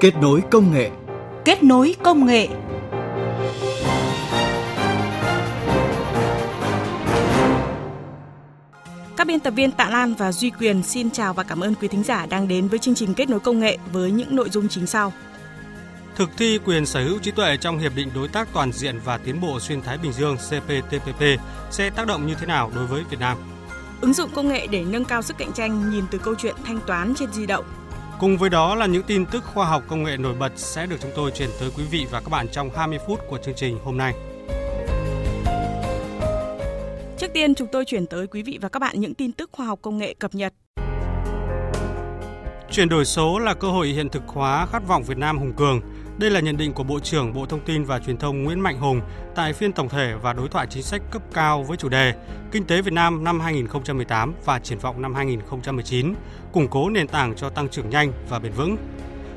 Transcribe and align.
Kết 0.00 0.14
nối 0.20 0.42
công 0.50 0.72
nghệ. 0.72 0.90
Kết 1.44 1.62
nối 1.62 1.96
công 2.02 2.26
nghệ. 2.26 2.48
Các 9.16 9.26
biên 9.26 9.40
tập 9.40 9.50
viên 9.50 9.70
Tạ 9.70 9.88
Lan 9.90 10.14
và 10.14 10.32
Duy 10.32 10.50
Quyền 10.50 10.82
xin 10.82 11.10
chào 11.10 11.34
và 11.34 11.42
cảm 11.42 11.60
ơn 11.60 11.74
quý 11.74 11.88
thính 11.88 12.02
giả 12.02 12.26
đang 12.26 12.48
đến 12.48 12.68
với 12.68 12.78
chương 12.78 12.94
trình 12.94 13.14
Kết 13.14 13.30
nối 13.30 13.40
công 13.40 13.60
nghệ 13.60 13.78
với 13.92 14.10
những 14.10 14.36
nội 14.36 14.50
dung 14.50 14.68
chính 14.68 14.86
sau. 14.86 15.12
Thực 16.16 16.30
thi 16.36 16.58
quyền 16.64 16.86
sở 16.86 17.04
hữu 17.04 17.18
trí 17.18 17.30
tuệ 17.30 17.56
trong 17.56 17.78
Hiệp 17.78 17.92
định 17.96 18.08
Đối 18.14 18.28
tác 18.28 18.48
Toàn 18.52 18.72
diện 18.72 19.00
và 19.04 19.18
Tiến 19.18 19.40
bộ 19.40 19.60
Xuyên 19.60 19.82
Thái 19.82 19.98
Bình 19.98 20.12
Dương 20.12 20.36
CPTPP 20.36 21.22
sẽ 21.70 21.90
tác 21.90 22.06
động 22.06 22.26
như 22.26 22.34
thế 22.34 22.46
nào 22.46 22.70
đối 22.74 22.86
với 22.86 23.04
Việt 23.10 23.20
Nam? 23.20 23.36
Ứng 24.00 24.12
dụng 24.12 24.30
công 24.34 24.48
nghệ 24.48 24.66
để 24.66 24.84
nâng 24.84 25.04
cao 25.04 25.22
sức 25.22 25.38
cạnh 25.38 25.52
tranh 25.52 25.90
nhìn 25.90 26.04
từ 26.10 26.18
câu 26.18 26.34
chuyện 26.34 26.54
thanh 26.64 26.80
toán 26.86 27.14
trên 27.14 27.32
di 27.32 27.46
động. 27.46 27.64
Cùng 28.20 28.36
với 28.36 28.50
đó 28.50 28.74
là 28.74 28.86
những 28.86 29.02
tin 29.02 29.26
tức 29.26 29.44
khoa 29.44 29.66
học 29.66 29.82
công 29.88 30.02
nghệ 30.02 30.16
nổi 30.16 30.34
bật 30.34 30.52
sẽ 30.56 30.86
được 30.86 30.96
chúng 31.00 31.10
tôi 31.16 31.30
truyền 31.30 31.50
tới 31.60 31.70
quý 31.76 31.84
vị 31.90 32.06
và 32.10 32.20
các 32.20 32.28
bạn 32.30 32.48
trong 32.48 32.70
20 32.76 32.98
phút 33.06 33.20
của 33.28 33.38
chương 33.38 33.54
trình 33.54 33.78
hôm 33.84 33.96
nay. 33.96 34.14
Trước 37.18 37.32
tiên 37.34 37.54
chúng 37.54 37.68
tôi 37.72 37.84
chuyển 37.84 38.06
tới 38.06 38.26
quý 38.26 38.42
vị 38.42 38.58
và 38.62 38.68
các 38.68 38.78
bạn 38.78 39.00
những 39.00 39.14
tin 39.14 39.32
tức 39.32 39.50
khoa 39.52 39.66
học 39.66 39.78
công 39.82 39.98
nghệ 39.98 40.14
cập 40.14 40.34
nhật. 40.34 40.54
Chuyển 42.70 42.88
đổi 42.88 43.04
số 43.04 43.38
là 43.38 43.54
cơ 43.54 43.68
hội 43.68 43.88
hiện 43.88 44.08
thực 44.08 44.22
hóa 44.26 44.66
khát 44.66 44.86
vọng 44.88 45.02
Việt 45.02 45.18
Nam 45.18 45.38
hùng 45.38 45.52
cường– 45.56 45.80
đây 46.18 46.30
là 46.30 46.40
nhận 46.40 46.56
định 46.56 46.72
của 46.72 46.82
Bộ 46.82 47.00
trưởng 47.00 47.32
Bộ 47.32 47.46
Thông 47.46 47.60
tin 47.60 47.84
và 47.84 47.98
Truyền 47.98 48.16
thông 48.16 48.44
Nguyễn 48.44 48.60
Mạnh 48.60 48.78
Hùng 48.78 49.00
tại 49.34 49.52
phiên 49.52 49.72
tổng 49.72 49.88
thể 49.88 50.14
và 50.22 50.32
đối 50.32 50.48
thoại 50.48 50.66
chính 50.70 50.82
sách 50.82 51.02
cấp 51.10 51.22
cao 51.32 51.62
với 51.62 51.76
chủ 51.76 51.88
đề 51.88 52.14
Kinh 52.52 52.64
tế 52.64 52.82
Việt 52.82 52.92
Nam 52.92 53.24
năm 53.24 53.40
2018 53.40 54.34
và 54.44 54.58
triển 54.58 54.78
vọng 54.78 55.02
năm 55.02 55.14
2019, 55.14 56.14
củng 56.52 56.68
cố 56.68 56.90
nền 56.90 57.08
tảng 57.08 57.34
cho 57.36 57.50
tăng 57.50 57.68
trưởng 57.68 57.90
nhanh 57.90 58.12
và 58.28 58.38
bền 58.38 58.52
vững. 58.52 58.76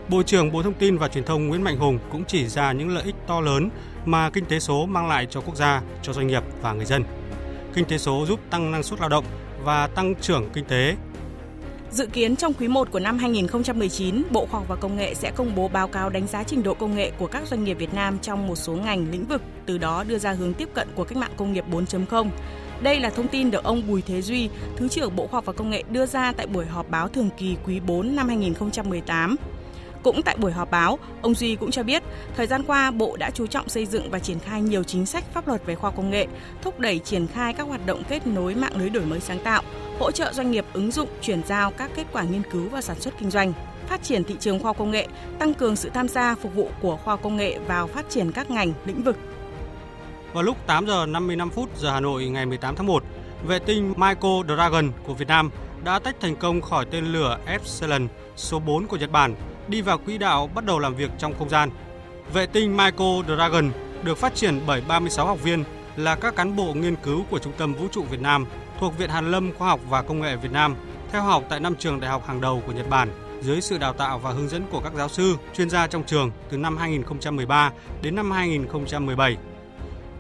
Bộ 0.10 0.24
trưởng 0.24 0.52
Bộ 0.52 0.64
Thông 0.64 0.74
tin 0.74 0.98
và 0.98 1.08
Truyền 1.08 1.24
thông 1.24 1.48
Nguyễn 1.48 1.64
Mạnh 1.64 1.78
Hùng 1.78 2.00
cũng 2.12 2.26
chỉ 2.26 2.48
ra 2.48 2.72
những 2.72 2.90
lợi 2.90 3.04
ích 3.04 3.16
to 3.28 3.42
lớn 3.42 3.70
mà 4.06 4.30
kinh 4.30 4.46
tế 4.46 4.60
số 4.60 4.86
mang 4.86 5.08
lại 5.08 5.28
cho 5.30 5.42
quốc 5.42 5.56
gia, 5.56 5.82
cho 6.02 6.14
doanh 6.14 6.28
nghiệp 6.28 6.44
và 6.62 6.74
người 6.74 6.86
dân. 6.86 7.04
Kinh 7.74 7.86
tế 7.86 7.98
số 7.98 8.26
giúp 8.26 8.40
tăng 8.50 8.72
năng 8.72 8.84
suất 8.84 9.00
lao 9.00 9.10
động 9.10 9.26
và 9.64 9.88
tăng 9.88 10.16
trưởng 10.16 10.50
kinh 10.54 10.66
tế, 10.66 10.96
Dự 11.92 12.06
kiến 12.06 12.36
trong 12.36 12.54
quý 12.54 12.68
1 12.68 12.92
của 12.92 13.00
năm 13.00 13.18
2019, 13.18 14.24
Bộ 14.32 14.46
Khoa 14.46 14.60
học 14.60 14.70
và 14.70 14.76
Công 14.76 14.96
nghệ 14.96 15.14
sẽ 15.14 15.32
công 15.36 15.56
bố 15.56 15.68
báo 15.68 15.88
cáo 15.88 16.10
đánh 16.10 16.28
giá 16.28 16.44
trình 16.44 16.64
độ 16.64 16.74
công 16.74 16.96
nghệ 16.96 17.12
của 17.20 17.28
các 17.28 17.48
doanh 17.48 17.64
nghiệp 17.64 17.74
Việt 17.74 17.94
Nam 17.94 18.20
trong 18.22 18.48
một 18.48 18.56
số 18.56 18.74
ngành 18.74 19.12
lĩnh 19.12 19.26
vực, 19.26 19.42
từ 19.66 19.78
đó 19.78 20.04
đưa 20.08 20.18
ra 20.18 20.34
hướng 20.34 20.54
tiếp 20.54 20.70
cận 20.74 20.88
của 20.96 21.04
cách 21.04 21.18
mạng 21.18 21.32
công 21.38 21.54
nghiệp 21.54 21.66
4.0. 21.72 22.30
Đây 22.82 23.00
là 23.00 23.10
thông 23.10 23.28
tin 23.28 23.52
được 23.52 23.64
ông 23.64 23.88
Bùi 23.88 24.02
Thế 24.02 24.22
Duy, 24.22 24.50
Thứ 24.78 24.88
trưởng 24.88 25.16
Bộ 25.16 25.28
Khoa 25.28 25.38
học 25.38 25.46
và 25.46 25.54
Công 25.54 25.70
nghệ 25.70 25.84
đưa 25.92 26.06
ra 26.06 26.32
tại 26.32 26.48
buổi 26.48 26.66
họp 26.66 26.90
báo 26.90 27.08
thường 27.08 27.30
kỳ 27.38 27.56
quý 27.66 27.80
4 27.80 28.16
năm 28.16 28.28
2018. 28.28 29.36
Cũng 30.04 30.22
tại 30.24 30.36
buổi 30.40 30.52
họp 30.52 30.72
báo, 30.72 31.00
ông 31.22 31.36
Duy 31.36 31.56
cũng 31.56 31.72
cho 31.72 31.84
biết, 31.84 32.04
thời 32.36 32.48
gian 32.48 32.64
qua 32.68 32.92
Bộ 32.92 33.16
đã 33.18 33.30
chú 33.30 33.48
trọng 33.48 33.70
xây 33.70 33.86
dựng 33.86 34.12
và 34.12 34.20
triển 34.20 34.40
khai 34.40 34.62
nhiều 34.62 34.84
chính 34.84 35.06
sách 35.06 35.24
pháp 35.34 35.48
luật 35.48 35.66
về 35.66 35.76
khoa 35.76 35.92
công 35.92 36.10
nghệ, 36.10 36.28
thúc 36.62 36.80
đẩy 36.80 37.00
triển 37.00 37.28
khai 37.28 37.54
các 37.54 37.68
hoạt 37.68 37.86
động 37.86 38.04
kết 38.10 38.28
nối 38.28 38.56
mạng 38.56 38.76
lưới 38.76 38.90
đổi 38.90 39.06
mới 39.06 39.20
sáng 39.20 39.40
tạo, 39.44 39.64
hỗ 40.00 40.12
trợ 40.12 40.34
doanh 40.34 40.52
nghiệp 40.52 40.66
ứng 40.74 40.92
dụng, 40.92 41.10
chuyển 41.22 41.42
giao 41.48 41.72
các 41.72 41.92
kết 41.96 42.06
quả 42.12 42.24
nghiên 42.24 42.44
cứu 42.52 42.70
và 42.70 42.82
sản 42.82 43.00
xuất 43.00 43.14
kinh 43.20 43.32
doanh 43.32 43.54
phát 43.90 44.04
triển 44.04 44.24
thị 44.24 44.36
trường 44.40 44.60
khoa 44.60 44.74
công 44.74 44.92
nghệ, 44.92 45.08
tăng 45.40 45.54
cường 45.54 45.76
sự 45.76 45.90
tham 45.94 46.08
gia 46.08 46.36
phục 46.36 46.56
vụ 46.56 46.70
của 46.82 46.98
khoa 46.98 47.16
công 47.16 47.38
nghệ 47.38 47.60
vào 47.68 47.88
phát 47.88 48.10
triển 48.10 48.32
các 48.32 48.52
ngành, 48.52 48.74
lĩnh 48.86 49.04
vực. 49.04 49.18
Vào 50.34 50.44
lúc 50.44 50.58
8 50.68 50.88
giờ 50.88 51.06
55 51.06 51.50
phút 51.50 51.78
giờ 51.78 51.92
Hà 51.92 52.00
Nội 52.00 52.26
ngày 52.26 52.46
18 52.46 52.76
tháng 52.76 52.88
1, 52.88 53.04
vệ 53.48 53.60
tinh 53.60 53.94
Micro 53.98 54.44
Dragon 54.48 54.92
của 55.04 55.14
Việt 55.14 55.28
Nam 55.28 55.50
đã 55.84 56.00
tách 56.00 56.16
thành 56.20 56.36
công 56.36 56.62
khỏi 56.62 56.86
tên 56.92 57.06
lửa 57.06 57.38
Epsilon 57.46 58.08
số 58.36 58.60
4 58.60 58.88
của 58.88 58.98
Nhật 58.98 59.12
Bản 59.12 59.36
đi 59.70 59.82
vào 59.82 59.98
quỹ 59.98 60.18
đạo 60.18 60.50
bắt 60.56 60.66
đầu 60.66 60.80
làm 60.80 60.96
việc 60.96 61.12
trong 61.18 61.34
không 61.40 61.50
gian. 61.50 61.70
Vệ 62.34 62.46
tinh 62.46 62.78
Michael 62.78 63.24
Dragon 63.28 63.72
được 64.04 64.18
phát 64.18 64.36
triển 64.36 64.62
bởi 64.68 64.82
36 64.88 65.28
học 65.28 65.44
viên 65.44 65.64
là 65.96 66.16
các 66.16 66.36
cán 66.36 66.56
bộ 66.56 66.74
nghiên 66.74 66.96
cứu 66.96 67.24
của 67.30 67.40
Trung 67.40 67.54
tâm 67.58 67.74
Vũ 67.74 67.88
trụ 67.92 68.04
Việt 68.04 68.22
Nam 68.22 68.46
thuộc 68.80 68.98
Viện 68.98 69.10
Hàn 69.10 69.32
lâm 69.32 69.52
Khoa 69.54 69.68
học 69.68 69.80
và 69.90 70.02
Công 70.02 70.22
nghệ 70.22 70.36
Việt 70.36 70.52
Nam, 70.52 70.76
theo 71.12 71.22
học 71.22 71.44
tại 71.50 71.60
năm 71.60 71.76
trường 71.76 72.00
đại 72.00 72.12
học 72.12 72.28
hàng 72.28 72.42
đầu 72.42 72.64
của 72.68 72.72
Nhật 72.72 72.90
Bản 72.90 73.10
dưới 73.42 73.62
sự 73.62 73.78
đào 73.78 73.94
tạo 73.94 74.20
và 74.20 74.32
hướng 74.32 74.50
dẫn 74.50 74.64
của 74.72 74.80
các 74.80 74.94
giáo 74.94 75.10
sư, 75.10 75.36
chuyên 75.54 75.70
gia 75.70 75.88
trong 75.88 76.04
trường 76.04 76.32
từ 76.50 76.58
năm 76.58 76.78
2013 76.78 77.72
đến 78.02 78.16
năm 78.16 78.32
2017. 78.32 79.38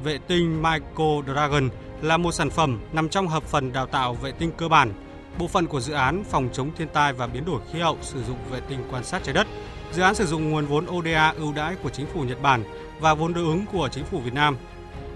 Vệ 0.03 0.18
tinh 0.28 0.62
Michael 0.62 1.34
Dragon 1.34 1.69
là 2.02 2.18
một 2.18 2.31
sản 2.31 2.50
phẩm 2.50 2.79
nằm 2.94 3.09
trong 3.09 3.28
hợp 3.28 3.44
phần 3.44 3.73
đào 3.73 3.85
tạo 3.85 4.13
vệ 4.13 4.31
tinh 4.31 4.52
cơ 4.57 4.68
bản 4.68 4.94
bộ 5.38 5.47
phận 5.47 5.67
của 5.67 5.79
dự 5.79 5.94
án 5.94 6.23
phòng 6.23 6.50
chống 6.53 6.72
thiên 6.78 6.88
tai 6.94 7.13
và 7.13 7.28
biến 7.28 7.45
đổi 7.45 7.62
khí 7.72 7.79
hậu 7.79 7.97
sử 8.01 8.23
dụng 8.23 8.38
vệ 8.51 8.59
tinh 8.59 8.79
quan 8.91 9.03
sát 9.03 9.23
trái 9.23 9.34
đất. 9.34 9.47
Dự 9.91 10.01
án 10.01 10.16
sử 10.16 10.25
dụng 10.25 10.50
nguồn 10.50 10.66
vốn 10.66 10.85
ODA 10.97 11.34
ưu 11.38 11.53
đãi 11.53 11.75
của 11.75 11.90
chính 11.90 12.06
phủ 12.13 12.22
Nhật 12.22 12.41
Bản 12.41 12.63
và 13.00 13.13
vốn 13.13 13.34
đối 13.34 13.44
ứng 13.44 13.66
của 13.72 13.90
chính 13.91 14.06
phủ 14.06 14.19
Việt 14.19 14.34
Nam 14.34 14.57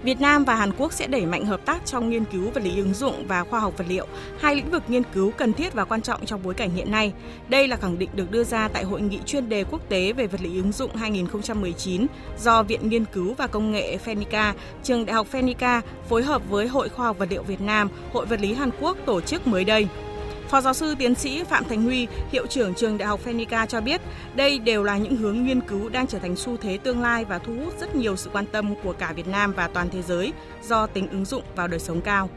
Việt 0.04 0.20
Nam 0.20 0.44
và 0.44 0.54
Hàn 0.54 0.72
Quốc 0.78 0.92
sẽ 0.92 1.06
đẩy 1.06 1.26
mạnh 1.26 1.46
hợp 1.46 1.60
tác 1.64 1.86
trong 1.86 2.10
nghiên 2.10 2.24
cứu 2.24 2.50
vật 2.50 2.64
lý 2.64 2.78
ứng 2.78 2.94
dụng 2.94 3.26
và 3.26 3.44
khoa 3.44 3.60
học 3.60 3.78
vật 3.78 3.84
liệu, 3.88 4.06
hai 4.40 4.56
lĩnh 4.56 4.70
vực 4.70 4.82
nghiên 4.88 5.02
cứu 5.14 5.30
cần 5.30 5.52
thiết 5.52 5.74
và 5.74 5.84
quan 5.84 6.02
trọng 6.02 6.26
trong 6.26 6.42
bối 6.42 6.54
cảnh 6.54 6.70
hiện 6.70 6.90
nay. 6.90 7.12
Đây 7.48 7.68
là 7.68 7.76
khẳng 7.76 7.98
định 7.98 8.10
được 8.14 8.30
đưa 8.30 8.44
ra 8.44 8.68
tại 8.68 8.84
hội 8.84 9.00
nghị 9.00 9.18
chuyên 9.26 9.48
đề 9.48 9.64
quốc 9.70 9.88
tế 9.88 10.12
về 10.12 10.26
vật 10.26 10.40
lý 10.40 10.56
ứng 10.56 10.72
dụng 10.72 10.96
2019 10.96 12.06
do 12.38 12.62
Viện 12.62 12.88
Nghiên 12.88 13.04
cứu 13.04 13.34
và 13.34 13.46
Công 13.46 13.72
nghệ 13.72 13.96
Phenica, 13.96 14.54
Trường 14.82 15.06
Đại 15.06 15.14
học 15.14 15.26
Phenica 15.26 15.80
phối 16.08 16.22
hợp 16.22 16.42
với 16.48 16.66
Hội 16.66 16.88
Khoa 16.88 17.06
học 17.06 17.18
Vật 17.18 17.28
liệu 17.30 17.42
Việt 17.42 17.60
Nam, 17.60 17.88
Hội 18.12 18.26
Vật 18.26 18.40
lý 18.40 18.54
Hàn 18.54 18.70
Quốc 18.80 18.96
tổ 19.06 19.20
chức 19.20 19.46
mới 19.46 19.64
đây. 19.64 19.88
Phó 20.48 20.60
giáo 20.60 20.74
sư 20.74 20.94
tiến 20.98 21.14
sĩ 21.14 21.44
Phạm 21.44 21.64
Thành 21.64 21.82
Huy, 21.82 22.06
hiệu 22.32 22.46
trưởng 22.46 22.74
trường 22.74 22.98
Đại 22.98 23.08
học 23.08 23.20
Phenica 23.20 23.66
cho 23.66 23.80
biết, 23.80 24.00
đây 24.34 24.58
đều 24.58 24.82
là 24.82 24.98
những 24.98 25.16
hướng 25.16 25.44
nghiên 25.44 25.60
cứu 25.60 25.88
đang 25.88 26.06
trở 26.06 26.18
thành 26.18 26.36
xu 26.36 26.56
thế 26.56 26.78
tương 26.78 27.02
lai 27.02 27.24
và 27.24 27.38
thu 27.38 27.52
hút 27.64 27.74
rất 27.80 27.94
nhiều 27.94 28.16
sự 28.16 28.30
quan 28.32 28.46
tâm 28.46 28.74
của 28.82 28.92
cả 28.92 29.12
Việt 29.12 29.28
Nam 29.28 29.52
và 29.52 29.68
toàn 29.68 29.88
thế 29.92 30.02
giới 30.02 30.32
do 30.62 30.86
tính 30.86 31.08
ứng 31.08 31.24
dụng 31.24 31.42
vào 31.56 31.68
đời 31.68 31.80
sống 31.80 32.00
cao. 32.00 32.30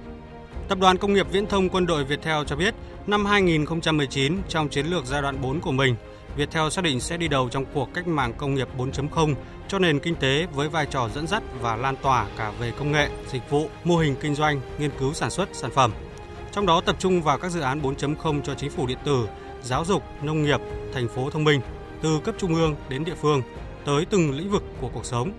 Tập 0.68 0.78
đoàn 0.81 0.97
Công 0.97 1.13
nghiệp 1.13 1.28
Viễn 1.31 1.47
thông 1.47 1.69
Quân 1.69 1.85
đội 1.85 2.03
Viettel 2.03 2.44
cho 2.47 2.56
biết, 2.56 2.73
năm 3.07 3.25
2019 3.25 4.38
trong 4.50 4.69
chiến 4.69 4.85
lược 4.85 5.06
giai 5.06 5.22
đoạn 5.22 5.41
4 5.41 5.62
của 5.62 5.72
mình, 5.72 5.95
Viettel 6.35 6.69
xác 6.69 6.84
định 6.84 7.00
sẽ 7.00 7.18
đi 7.18 7.28
đầu 7.28 7.50
trong 7.50 7.66
cuộc 7.74 7.94
cách 7.94 8.07
mạng 8.07 8.34
công 8.38 8.56
nghiệp 8.56 8.68
4.0 8.78 9.35
cho 9.68 9.79
nền 9.79 10.00
kinh 10.00 10.16
tế 10.16 10.47
với 10.53 10.69
vai 10.69 10.85
trò 10.85 11.09
dẫn 11.16 11.28
dắt 11.28 11.44
và 11.62 11.75
lan 11.75 11.95
tỏa 12.01 12.28
cả 12.38 12.51
về 12.59 12.72
công 12.79 12.91
nghệ, 12.91 13.09
dịch 13.31 13.50
vụ, 13.50 13.69
mô 13.84 13.97
hình 13.97 14.16
kinh 14.22 14.35
doanh, 14.35 14.62
nghiên 14.79 14.91
cứu 15.00 15.13
sản 15.13 15.29
xuất 15.29 15.50
sản 15.53 15.72
phẩm 15.72 15.91
trong 16.57 16.66
đó 16.66 16.81
tập 16.81 16.95
trung 17.00 17.22
vào 17.22 17.38
các 17.38 17.51
dự 17.51 17.59
án 17.59 17.81
4.0 17.81 18.41
cho 18.41 18.56
chính 18.56 18.69
phủ 18.69 18.88
điện 18.88 18.97
tử, 19.03 19.28
giáo 19.63 19.85
dục, 19.85 20.03
nông 20.22 20.44
nghiệp, 20.44 20.59
thành 20.94 21.07
phố 21.07 21.29
thông 21.29 21.44
minh, 21.44 21.62
từ 22.01 22.19
cấp 22.19 22.35
trung 22.38 22.56
ương 22.56 22.75
đến 22.90 23.06
địa 23.06 23.16
phương, 23.22 23.41
tới 23.85 24.06
từng 24.06 24.31
lĩnh 24.31 24.50
vực 24.50 24.63
của 24.81 24.90
cuộc 24.94 25.06
sống. 25.06 25.31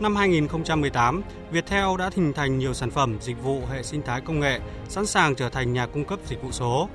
Năm 0.00 0.16
2018, 0.16 1.22
Viettel 1.50 1.86
đã 1.98 2.10
hình 2.14 2.32
thành 2.32 2.58
nhiều 2.58 2.74
sản 2.74 2.90
phẩm, 2.90 3.18
dịch 3.20 3.42
vụ 3.42 3.62
hệ 3.70 3.82
sinh 3.82 4.02
thái 4.02 4.20
công 4.20 4.40
nghệ, 4.40 4.60
sẵn 4.88 5.06
sàng 5.06 5.34
trở 5.34 5.48
thành 5.48 5.72
nhà 5.72 5.86
cung 5.86 6.04
cấp 6.04 6.18
dịch 6.26 6.42
vụ 6.42 6.52
số. 6.52 6.88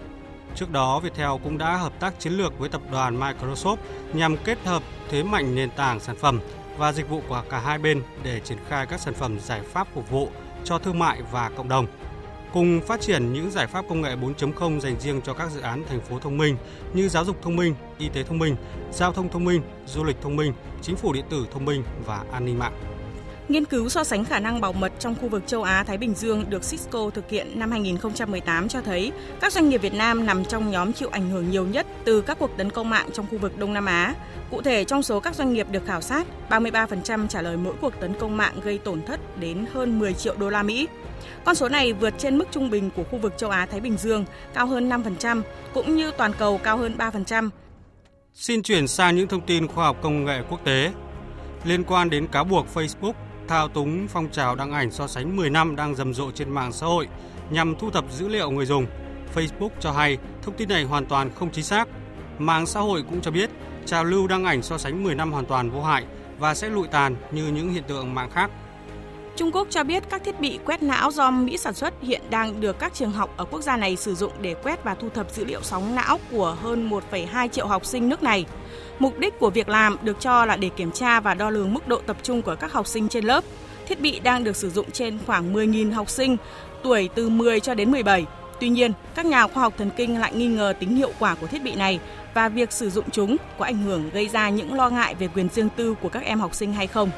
Trước 0.56 0.72
đó, 0.72 1.00
Viettel 1.00 1.32
cũng 1.44 1.58
đã 1.58 1.78
hợp 1.78 2.00
tác 2.00 2.20
chiến 2.20 2.34
lược 2.34 2.60
với 2.60 2.70
tập 2.70 2.82
đoàn 2.92 3.20
Microsoft 3.20 3.78
nhằm 4.14 4.38
kết 4.38 4.58
hợp 4.66 4.84
thế 5.10 5.24
mạnh 5.24 5.56
nền 5.56 5.70
tảng 5.70 6.00
sản 6.00 6.16
phẩm 6.16 6.40
và 6.78 6.92
dịch 6.92 7.10
vụ 7.10 7.22
của 7.30 7.44
cả 7.50 7.60
hai 7.60 7.78
bên 7.78 8.04
để 8.24 8.40
triển 8.40 8.58
khai 8.70 8.86
các 8.86 9.00
sản 9.00 9.14
phẩm 9.14 9.40
giải 9.40 9.62
pháp 9.62 9.88
phục 9.94 10.10
vụ 10.10 10.30
cho 10.64 10.80
thương 10.80 11.00
mại 11.00 11.22
và 11.32 11.50
cộng 11.50 11.70
đồng 11.70 11.88
cùng 12.53 12.81
phát 12.81 13.02
triển 13.02 13.34
những 13.34 13.52
giải 13.52 13.68
pháp 13.68 13.85
công 13.90 14.02
nghệ 14.02 14.16
4.0 14.16 14.80
dành 14.80 15.00
riêng 15.00 15.22
cho 15.22 15.34
các 15.34 15.52
dự 15.52 15.62
án 15.62 15.84
thành 15.90 16.02
phố 16.02 16.19
thông 16.19 16.38
minh 16.38 16.58
như 16.94 17.09
giáo 17.09 17.25
dục 17.25 17.41
thông 17.41 17.56
minh, 17.56 17.75
y 17.97 18.09
tế 18.09 18.24
thông 18.24 18.40
minh, 18.40 18.56
giao 18.91 19.13
thông 19.13 19.30
thông 19.30 19.46
minh, 19.46 19.62
du 19.85 20.03
lịch 20.03 20.22
thông 20.22 20.35
minh, 20.35 20.53
chính 20.81 20.96
phủ 20.96 21.13
điện 21.13 21.25
tử 21.30 21.46
thông 21.52 21.66
minh 21.66 21.84
và 22.06 22.24
an 22.31 22.46
ninh 22.46 22.59
mạng. 22.59 22.97
Nghiên 23.50 23.66
cứu 23.66 23.90
so 23.90 24.03
sánh 24.03 24.25
khả 24.25 24.40
năng 24.40 24.62
bảo 24.62 24.74
mật 24.74 24.91
trong 25.00 25.16
khu 25.16 25.30
vực 25.30 25.47
châu 25.47 25.63
Á 25.63 25.84
Thái 25.84 25.97
Bình 25.97 26.13
Dương 26.13 26.46
được 26.50 26.69
Cisco 26.69 27.09
thực 27.09 27.30
hiện 27.30 27.59
năm 27.59 27.72
2018 27.72 28.68
cho 28.68 28.81
thấy 28.81 29.12
các 29.41 29.53
doanh 29.53 29.69
nghiệp 29.69 29.81
Việt 29.81 29.94
Nam 29.94 30.25
nằm 30.25 30.46
trong 30.46 30.72
nhóm 30.72 30.94
chịu 30.94 31.09
ảnh 31.12 31.30
hưởng 31.30 31.52
nhiều 31.52 31.66
nhất 31.66 31.88
từ 32.06 32.22
các 32.22 32.39
cuộc 32.39 32.57
tấn 32.57 32.69
công 32.69 32.89
mạng 32.89 33.10
trong 33.13 33.25
khu 33.31 33.38
vực 33.38 33.57
Đông 33.57 33.74
Nam 33.74 33.86
Á. 33.86 34.16
Cụ 34.51 34.62
thể 34.62 34.83
trong 34.83 35.04
số 35.04 35.19
các 35.19 35.36
doanh 35.36 35.54
nghiệp 35.54 35.68
được 35.72 35.86
khảo 35.86 36.01
sát, 36.01 36.27
33% 36.50 37.27
trả 37.27 37.42
lời 37.42 37.57
mỗi 37.57 37.74
cuộc 37.81 37.94
tấn 38.00 38.13
công 38.19 38.38
mạng 38.38 38.54
gây 38.63 38.77
tổn 38.77 39.01
thất 39.01 39.39
đến 39.39 39.66
hơn 39.74 40.00
10 40.00 40.13
triệu 40.13 40.36
đô 40.38 40.50
la 40.50 40.63
Mỹ. 40.63 40.88
Con 41.45 41.56
số 41.56 41.69
này 41.69 41.94
vượt 41.94 42.13
trên 42.18 42.38
mức 42.38 42.45
trung 42.51 42.69
bình 42.69 42.89
của 42.95 43.04
khu 43.04 43.18
vực 43.18 43.33
châu 43.38 43.50
Á 43.50 43.66
Thái 43.66 43.80
Bình 43.80 43.98
Dương, 43.98 44.25
cao 44.54 44.68
hơn 44.68 44.89
5%, 44.89 45.42
cũng 45.74 45.95
như 45.95 46.12
toàn 46.18 46.31
cầu 46.39 46.57
cao 46.57 46.77
hơn 46.77 46.95
3%. 46.98 47.50
Xin 48.33 48.63
chuyển 48.63 48.88
sang 48.88 49.16
những 49.16 49.27
thông 49.27 49.45
tin 49.45 49.68
khoa 49.68 49.86
học 49.86 49.98
công 50.01 50.25
nghệ 50.25 50.42
quốc 50.50 50.60
tế. 50.63 50.92
Liên 51.63 51.83
quan 51.83 52.10
đến 52.10 52.27
cáo 52.27 52.44
buộc 52.44 52.66
Facebook 52.74 53.13
thao 53.48 53.68
túng 53.68 54.08
phong 54.08 54.30
trào 54.30 54.56
đăng 54.56 54.72
ảnh 54.72 54.92
so 54.92 55.08
sánh 55.08 55.36
10 55.36 55.50
năm 55.50 55.76
đang 55.76 55.96
rầm 55.96 56.14
rộ 56.14 56.32
trên 56.32 56.50
mạng 56.50 56.72
xã 56.72 56.88
hội 56.88 57.08
nhằm 57.50 57.76
thu 57.76 57.92
thập 57.92 58.12
dữ 58.12 58.28
liệu 58.28 58.52
người 58.52 58.66
dùng. 58.66 58.86
Facebook 59.36 59.70
cho 59.80 59.92
hay, 59.92 60.18
thông 60.42 60.56
tin 60.58 60.70
này 60.70 60.84
hoàn 60.84 61.06
toàn 61.06 61.30
không 61.36 61.52
chính 61.52 61.64
xác. 61.64 61.88
Mạng 62.40 62.66
xã 62.66 62.80
hội 62.80 63.04
cũng 63.10 63.22
cho 63.22 63.32
biết, 63.32 63.50
trào 63.86 64.04
lưu 64.04 64.28
đăng 64.28 64.46
ảnh 64.46 64.62
so 64.62 64.78
sánh 64.78 65.04
10 65.04 65.16
năm 65.16 65.32
hoàn 65.32 65.46
toàn 65.46 65.70
vô 65.70 65.84
hại 65.84 66.06
và 66.40 66.56
sẽ 66.56 66.70
lụi 66.70 66.88
tàn 66.88 67.16
như 67.32 67.48
những 67.48 67.74
hiện 67.74 67.84
tượng 67.88 68.16
mạng 68.16 68.30
khác. 68.30 68.52
Trung 69.38 69.51
Quốc 69.51 69.68
cho 69.69 69.84
biết 69.84 70.04
các 70.10 70.24
thiết 70.24 70.39
bị 70.39 70.60
quét 70.66 70.84
não 70.84 71.12
do 71.12 71.31
Mỹ 71.31 71.57
sản 71.57 71.74
xuất 71.74 71.94
hiện 72.01 72.22
đang 72.30 72.62
được 72.62 72.80
các 72.80 72.94
trường 72.94 73.12
học 73.12 73.34
ở 73.38 73.45
quốc 73.45 73.62
gia 73.62 73.78
này 73.78 73.95
sử 73.95 74.16
dụng 74.16 74.31
để 74.42 74.56
quét 74.63 74.84
và 74.84 74.95
thu 74.95 75.10
thập 75.10 75.31
dữ 75.31 75.45
liệu 75.45 75.62
sóng 75.63 75.95
não 75.95 76.19
của 76.31 76.57
hơn 76.62 76.89
1,2 76.89 77.48
triệu 77.48 77.68
học 77.68 77.86
sinh 77.86 78.10
nước 78.10 78.24
này. 78.24 78.45
Mục 79.00 79.19
đích 79.19 79.39
của 79.39 79.50
việc 79.50 79.69
làm 79.69 79.98
được 80.01 80.18
cho 80.19 80.45
là 80.45 80.56
để 80.56 80.69
kiểm 80.69 80.92
tra 80.92 81.19
và 81.19 81.34
đo 81.34 81.50
lường 81.50 81.74
mức 81.74 81.88
độ 81.88 82.01
tập 82.06 82.18
trung 82.24 82.42
của 82.42 82.56
các 82.56 82.74
học 82.74 82.88
sinh 82.88 83.10
trên 83.10 83.25
lớp. 83.25 83.44
Thiết 83.88 84.01
bị 84.01 84.19
đang 84.19 84.44
được 84.44 84.56
sử 84.56 84.69
dụng 84.69 84.92
trên 84.92 85.18
khoảng 85.25 85.54
10.000 85.54 85.94
học 85.94 86.10
sinh 86.10 86.38
tuổi 86.84 87.10
từ 87.16 87.30
10 87.30 87.60
cho 87.60 87.74
đến 87.74 87.92
17. 87.92 88.25
Tuy 88.60 88.69
nhiên, 88.69 88.92
các 89.16 89.25
nhà 89.25 89.48
khoa 89.48 89.63
học 89.63 89.74
thần 89.78 89.89
kinh 89.98 90.19
lại 90.19 90.34
nghi 90.36 90.48
ngờ 90.48 90.74
tính 90.80 90.95
hiệu 90.95 91.12
quả 91.19 91.36
của 91.36 91.48
thiết 91.48 91.63
bị 91.63 91.75
này 91.75 92.00
và 92.34 92.50
việc 92.50 92.72
sử 92.72 92.89
dụng 92.89 93.06
chúng 93.12 93.38
có 93.57 93.66
ảnh 93.66 93.78
hưởng 93.78 94.10
gây 94.10 94.28
ra 94.28 94.50
những 94.50 94.74
lo 94.74 94.89
ngại 94.89 95.16
về 95.16 95.28
quyền 95.28 95.50
riêng 95.50 95.69
tư 95.75 95.95
của 96.01 96.10
các 96.10 96.24
em 96.24 96.39
học 96.39 96.56
sinh 96.56 96.74
hay 96.74 96.88
không. 96.88 97.10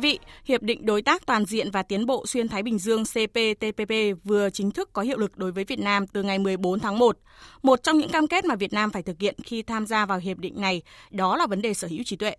Vị, 0.00 0.18
Hiệp 0.44 0.62
định 0.62 0.86
Đối 0.86 1.02
tác 1.02 1.26
Toàn 1.26 1.44
diện 1.44 1.70
và 1.70 1.82
Tiến 1.82 2.06
bộ 2.06 2.26
Xuyên 2.26 2.48
Thái 2.48 2.62
Bình 2.62 2.78
Dương 2.78 3.04
CPTPP 3.04 3.92
vừa 4.24 4.50
chính 4.50 4.70
thức 4.70 4.90
có 4.92 5.02
hiệu 5.02 5.18
lực 5.18 5.36
đối 5.36 5.52
với 5.52 5.64
Việt 5.64 5.78
Nam 5.78 6.06
từ 6.06 6.22
ngày 6.22 6.38
14 6.38 6.80
tháng 6.80 6.98
1. 6.98 7.16
Một 7.62 7.82
trong 7.82 7.98
những 7.98 8.10
cam 8.10 8.26
kết 8.26 8.44
mà 8.44 8.54
Việt 8.54 8.72
Nam 8.72 8.90
phải 8.90 9.02
thực 9.02 9.20
hiện 9.20 9.34
khi 9.44 9.62
tham 9.62 9.86
gia 9.86 10.06
vào 10.06 10.18
hiệp 10.18 10.38
định 10.38 10.60
này 10.60 10.82
đó 11.10 11.36
là 11.36 11.46
vấn 11.46 11.62
đề 11.62 11.74
sở 11.74 11.88
hữu 11.88 12.02
trí 12.04 12.16
tuệ. 12.16 12.36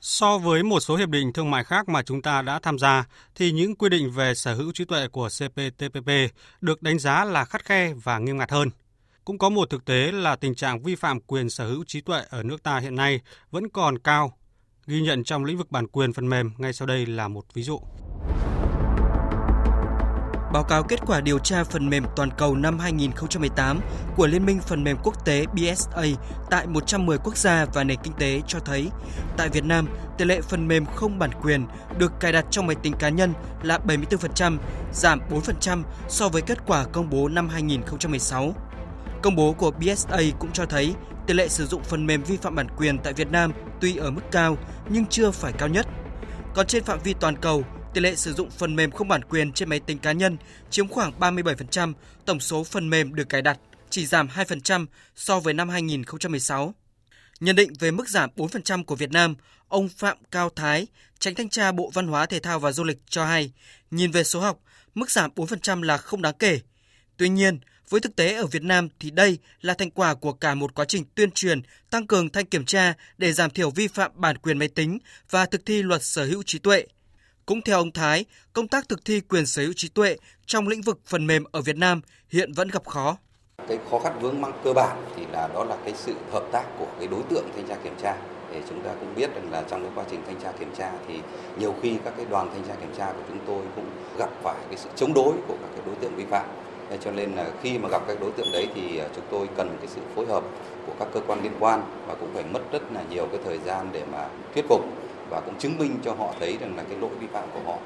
So 0.00 0.38
với 0.38 0.62
một 0.62 0.80
số 0.80 0.96
hiệp 0.96 1.08
định 1.08 1.32
thương 1.32 1.50
mại 1.50 1.64
khác 1.64 1.88
mà 1.88 2.02
chúng 2.02 2.22
ta 2.22 2.42
đã 2.42 2.58
tham 2.58 2.78
gia, 2.78 3.04
thì 3.34 3.52
những 3.52 3.76
quy 3.76 3.88
định 3.88 4.10
về 4.10 4.34
sở 4.34 4.54
hữu 4.54 4.72
trí 4.72 4.84
tuệ 4.84 5.08
của 5.08 5.28
CPTPP 5.28 6.10
được 6.60 6.82
đánh 6.82 6.98
giá 6.98 7.24
là 7.24 7.44
khắt 7.44 7.64
khe 7.64 7.92
và 8.02 8.18
nghiêm 8.18 8.38
ngặt 8.38 8.50
hơn. 8.50 8.70
Cũng 9.24 9.38
có 9.38 9.48
một 9.48 9.70
thực 9.70 9.84
tế 9.84 10.12
là 10.12 10.36
tình 10.36 10.54
trạng 10.54 10.82
vi 10.82 10.94
phạm 10.94 11.20
quyền 11.20 11.50
sở 11.50 11.68
hữu 11.68 11.84
trí 11.84 12.00
tuệ 12.00 12.22
ở 12.30 12.42
nước 12.42 12.62
ta 12.62 12.78
hiện 12.78 12.96
nay 12.96 13.20
vẫn 13.50 13.68
còn 13.68 13.98
cao 13.98 14.38
ghi 14.86 15.00
nhận 15.00 15.24
trong 15.24 15.44
lĩnh 15.44 15.58
vực 15.58 15.70
bản 15.70 15.86
quyền 15.86 16.12
phần 16.12 16.28
mềm 16.28 16.50
ngay 16.58 16.72
sau 16.72 16.86
đây 16.86 17.06
là 17.06 17.28
một 17.28 17.44
ví 17.54 17.62
dụ. 17.62 17.80
Báo 20.52 20.64
cáo 20.68 20.82
kết 20.82 21.00
quả 21.06 21.20
điều 21.20 21.38
tra 21.38 21.64
phần 21.64 21.90
mềm 21.90 22.04
toàn 22.16 22.30
cầu 22.38 22.56
năm 22.56 22.78
2018 22.78 23.80
của 24.16 24.26
Liên 24.26 24.46
minh 24.46 24.60
phần 24.60 24.84
mềm 24.84 24.96
quốc 25.02 25.24
tế 25.24 25.46
BSA 25.46 26.02
tại 26.50 26.66
110 26.66 27.18
quốc 27.18 27.36
gia 27.36 27.64
và 27.64 27.84
nền 27.84 27.98
kinh 28.02 28.12
tế 28.12 28.40
cho 28.46 28.58
thấy, 28.58 28.90
tại 29.36 29.48
Việt 29.48 29.64
Nam, 29.64 29.88
tỷ 30.18 30.24
lệ 30.24 30.40
phần 30.40 30.68
mềm 30.68 30.86
không 30.86 31.18
bản 31.18 31.30
quyền 31.42 31.66
được 31.98 32.12
cài 32.20 32.32
đặt 32.32 32.46
trong 32.50 32.66
máy 32.66 32.76
tính 32.82 32.92
cá 32.98 33.08
nhân 33.08 33.32
là 33.62 33.78
74%, 33.78 34.58
giảm 34.92 35.20
4% 35.30 35.82
so 36.08 36.28
với 36.28 36.42
kết 36.42 36.58
quả 36.66 36.84
công 36.84 37.10
bố 37.10 37.28
năm 37.28 37.48
2016. 37.48 38.54
Công 39.22 39.36
bố 39.36 39.52
của 39.52 39.70
BSA 39.70 40.18
cũng 40.38 40.52
cho 40.52 40.66
thấy 40.66 40.94
tỷ 41.26 41.34
lệ 41.34 41.48
sử 41.48 41.66
dụng 41.66 41.82
phần 41.84 42.06
mềm 42.06 42.22
vi 42.22 42.36
phạm 42.36 42.54
bản 42.54 42.66
quyền 42.76 42.98
tại 42.98 43.12
Việt 43.12 43.30
Nam 43.30 43.52
tuy 43.80 43.96
ở 43.96 44.10
mức 44.10 44.22
cao 44.30 44.58
nhưng 44.88 45.06
chưa 45.06 45.30
phải 45.30 45.52
cao 45.58 45.68
nhất. 45.68 45.86
Còn 46.54 46.66
trên 46.66 46.84
phạm 46.84 46.98
vi 47.04 47.14
toàn 47.20 47.36
cầu, 47.36 47.64
tỷ 47.94 48.00
lệ 48.00 48.14
sử 48.14 48.32
dụng 48.32 48.50
phần 48.50 48.76
mềm 48.76 48.90
không 48.90 49.08
bản 49.08 49.24
quyền 49.24 49.52
trên 49.52 49.68
máy 49.68 49.80
tính 49.80 49.98
cá 49.98 50.12
nhân 50.12 50.36
chiếm 50.70 50.88
khoảng 50.88 51.12
37% 51.20 51.92
tổng 52.24 52.40
số 52.40 52.64
phần 52.64 52.90
mềm 52.90 53.14
được 53.14 53.28
cài 53.28 53.42
đặt, 53.42 53.58
chỉ 53.90 54.06
giảm 54.06 54.28
2% 54.28 54.86
so 55.16 55.40
với 55.40 55.54
năm 55.54 55.68
2016. 55.68 56.74
Nhận 57.40 57.56
định 57.56 57.72
về 57.80 57.90
mức 57.90 58.08
giảm 58.08 58.30
4% 58.36 58.84
của 58.84 58.96
Việt 58.96 59.10
Nam, 59.12 59.34
ông 59.68 59.88
Phạm 59.88 60.18
Cao 60.30 60.50
Thái, 60.56 60.86
tránh 61.18 61.34
thanh 61.34 61.48
tra 61.48 61.72
Bộ 61.72 61.90
Văn 61.94 62.06
hóa 62.06 62.26
Thể 62.26 62.38
thao 62.38 62.58
và 62.58 62.72
Du 62.72 62.84
lịch 62.84 62.98
cho 63.08 63.24
hay, 63.24 63.52
nhìn 63.90 64.10
về 64.10 64.24
số 64.24 64.40
học, 64.40 64.60
mức 64.94 65.10
giảm 65.10 65.30
4% 65.36 65.82
là 65.82 65.96
không 65.96 66.22
đáng 66.22 66.34
kể. 66.38 66.60
Tuy 67.16 67.28
nhiên, 67.28 67.58
với 67.90 68.00
thực 68.00 68.16
tế 68.16 68.34
ở 68.34 68.46
Việt 68.46 68.62
Nam 68.62 68.88
thì 69.00 69.10
đây 69.10 69.38
là 69.60 69.74
thành 69.74 69.90
quả 69.90 70.14
của 70.14 70.32
cả 70.32 70.54
một 70.54 70.74
quá 70.74 70.84
trình 70.84 71.04
tuyên 71.14 71.30
truyền, 71.30 71.62
tăng 71.90 72.06
cường 72.06 72.28
thanh 72.28 72.46
kiểm 72.46 72.64
tra 72.64 72.94
để 73.18 73.32
giảm 73.32 73.50
thiểu 73.50 73.70
vi 73.70 73.88
phạm 73.88 74.10
bản 74.14 74.38
quyền 74.38 74.58
máy 74.58 74.68
tính 74.68 74.98
và 75.30 75.46
thực 75.46 75.66
thi 75.66 75.82
luật 75.82 76.02
sở 76.02 76.24
hữu 76.24 76.42
trí 76.42 76.58
tuệ. 76.58 76.84
Cũng 77.46 77.62
theo 77.62 77.78
ông 77.78 77.92
Thái, 77.92 78.24
công 78.52 78.68
tác 78.68 78.88
thực 78.88 79.04
thi 79.04 79.20
quyền 79.20 79.46
sở 79.46 79.62
hữu 79.62 79.72
trí 79.76 79.88
tuệ 79.88 80.16
trong 80.46 80.68
lĩnh 80.68 80.82
vực 80.82 81.00
phần 81.06 81.26
mềm 81.26 81.44
ở 81.52 81.62
Việt 81.62 81.76
Nam 81.76 82.00
hiện 82.30 82.52
vẫn 82.52 82.68
gặp 82.68 82.86
khó. 82.86 83.16
Cái 83.68 83.78
khó 83.90 83.98
khăn 83.98 84.18
vướng 84.20 84.40
mắc 84.40 84.54
cơ 84.64 84.72
bản 84.72 85.04
thì 85.16 85.22
là 85.32 85.48
đó 85.48 85.64
là 85.64 85.76
cái 85.84 85.94
sự 85.96 86.14
hợp 86.32 86.44
tác 86.52 86.64
của 86.78 86.86
cái 86.98 87.08
đối 87.08 87.22
tượng 87.30 87.48
thanh 87.56 87.68
tra 87.68 87.76
kiểm 87.84 87.94
tra. 88.02 88.16
Để 88.52 88.62
chúng 88.68 88.84
ta 88.84 88.90
cũng 89.00 89.14
biết 89.14 89.34
rằng 89.34 89.50
là 89.52 89.64
trong 89.70 89.82
cái 89.82 89.90
quá 89.94 90.04
trình 90.10 90.22
thanh 90.26 90.40
tra 90.42 90.52
kiểm 90.52 90.74
tra 90.78 90.92
thì 91.08 91.14
nhiều 91.58 91.74
khi 91.82 91.96
các 92.04 92.14
cái 92.16 92.26
đoàn 92.30 92.50
thanh 92.52 92.64
tra 92.68 92.74
kiểm 92.74 92.94
tra 92.98 93.12
của 93.12 93.22
chúng 93.28 93.38
tôi 93.46 93.64
cũng 93.76 93.90
gặp 94.18 94.30
phải 94.42 94.56
cái 94.68 94.76
sự 94.76 94.88
chống 94.96 95.14
đối 95.14 95.34
của 95.48 95.56
các 95.62 95.68
cái 95.76 95.82
đối 95.86 95.94
tượng 95.94 96.16
vi 96.16 96.24
phạm 96.30 96.46
cho 97.04 97.10
nên 97.10 97.32
là 97.32 97.46
khi 97.62 97.78
mà 97.78 97.88
gặp 97.88 98.02
các 98.06 98.16
đối 98.20 98.30
tượng 98.30 98.52
đấy 98.52 98.68
thì 98.74 98.98
à, 98.98 99.06
chúng 99.14 99.24
tôi 99.30 99.48
cần 99.56 99.76
cái 99.78 99.88
sự 99.88 100.00
phối 100.14 100.26
hợp 100.26 100.44
của 100.86 100.92
các 100.98 101.08
cơ 101.12 101.20
quan 101.26 101.42
liên 101.42 101.52
quan 101.60 101.82
và 102.06 102.14
cũng 102.14 102.28
phải 102.34 102.44
mất 102.52 102.60
rất 102.72 102.82
là 102.92 103.02
nhiều 103.10 103.26
cái 103.26 103.40
thời 103.44 103.58
gian 103.58 103.88
để 103.92 104.02
mà 104.12 104.28
thuyết 104.54 104.64
phục 104.68 104.80
và 105.30 105.40
cũng 105.40 105.58
chứng 105.58 105.78
minh 105.78 105.98
cho 106.04 106.14
họ 106.14 106.34
thấy 106.40 106.56
rằng 106.60 106.76
là 106.76 106.82
cái 106.82 106.98
lỗi 107.00 107.10
vi 107.20 107.26
phạm 107.26 107.48
của 107.54 107.60
họ. 107.66 107.78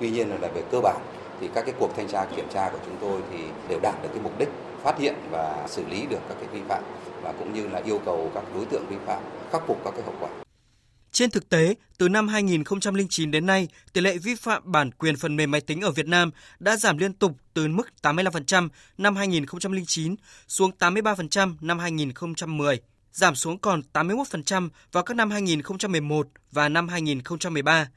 Tuy 0.00 0.10
nhiên 0.10 0.28
là 0.40 0.48
về 0.48 0.62
cơ 0.70 0.80
bản 0.80 0.96
thì 1.40 1.48
các 1.54 1.62
cái 1.66 1.74
cuộc 1.78 1.96
thanh 1.96 2.08
tra 2.08 2.24
kiểm 2.36 2.48
tra 2.54 2.68
của 2.72 2.78
chúng 2.86 2.96
tôi 3.00 3.20
thì 3.30 3.38
đều 3.68 3.78
đạt 3.82 3.94
được 4.02 4.08
cái 4.12 4.22
mục 4.22 4.38
đích 4.38 4.48
phát 4.82 4.98
hiện 4.98 5.14
và 5.30 5.64
xử 5.66 5.82
lý 5.90 6.06
được 6.10 6.20
các 6.28 6.36
cái 6.40 6.48
vi 6.52 6.60
phạm 6.68 6.82
và 7.22 7.32
cũng 7.38 7.52
như 7.54 7.68
là 7.68 7.80
yêu 7.84 8.00
cầu 8.04 8.30
các 8.34 8.44
đối 8.54 8.64
tượng 8.64 8.84
vi 8.88 8.96
phạm 9.06 9.22
khắc 9.52 9.66
phục 9.66 9.84
các 9.84 9.90
cái 9.96 10.02
hậu 10.02 10.14
quả. 10.20 10.43
Trên 11.14 11.30
thực 11.30 11.48
tế, 11.48 11.74
từ 11.98 12.08
năm 12.08 12.28
2009 12.28 13.30
đến 13.30 13.46
nay, 13.46 13.68
tỷ 13.92 14.00
lệ 14.00 14.18
vi 14.18 14.34
phạm 14.34 14.62
bản 14.72 14.90
quyền 14.90 15.16
phần 15.16 15.36
mềm 15.36 15.50
máy 15.50 15.60
tính 15.60 15.80
ở 15.80 15.90
Việt 15.90 16.06
Nam 16.06 16.30
đã 16.58 16.76
giảm 16.76 16.98
liên 16.98 17.12
tục 17.12 17.32
từ 17.54 17.68
mức 17.68 17.88
85% 18.02 18.68
năm 18.98 19.16
2009 19.16 20.14
xuống 20.48 20.70
83% 20.78 21.54
năm 21.60 21.78
2010, 21.78 22.80
giảm 23.12 23.34
xuống 23.34 23.58
còn 23.58 23.82
81% 23.92 24.68
vào 24.92 25.02
các 25.02 25.14
năm 25.14 25.30
2011 25.30 26.28
và 26.52 26.68
năm 26.68 26.88
2013 26.88 27.88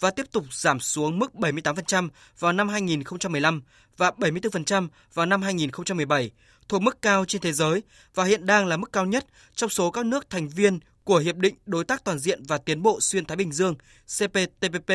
và 0.00 0.10
tiếp 0.10 0.26
tục 0.32 0.44
giảm 0.50 0.80
xuống 0.80 1.18
mức 1.18 1.32
78% 1.34 2.08
vào 2.38 2.52
năm 2.52 2.68
2015 2.68 3.62
và 3.96 4.10
74% 4.18 4.88
vào 5.14 5.26
năm 5.26 5.42
2017, 5.42 6.30
thuộc 6.68 6.82
mức 6.82 7.02
cao 7.02 7.24
trên 7.24 7.42
thế 7.42 7.52
giới 7.52 7.82
và 8.14 8.24
hiện 8.24 8.46
đang 8.46 8.66
là 8.66 8.76
mức 8.76 8.92
cao 8.92 9.06
nhất 9.06 9.26
trong 9.54 9.70
số 9.70 9.90
các 9.90 10.06
nước 10.06 10.30
thành 10.30 10.48
viên 10.48 10.78
của 11.04 11.18
Hiệp 11.18 11.36
định 11.36 11.54
Đối 11.66 11.84
tác 11.84 12.04
Toàn 12.04 12.18
diện 12.18 12.42
và 12.48 12.58
Tiến 12.58 12.82
bộ 12.82 13.00
Xuyên 13.00 13.24
Thái 13.24 13.36
Bình 13.36 13.52
Dương 13.52 13.74
CPTPP. 14.18 14.92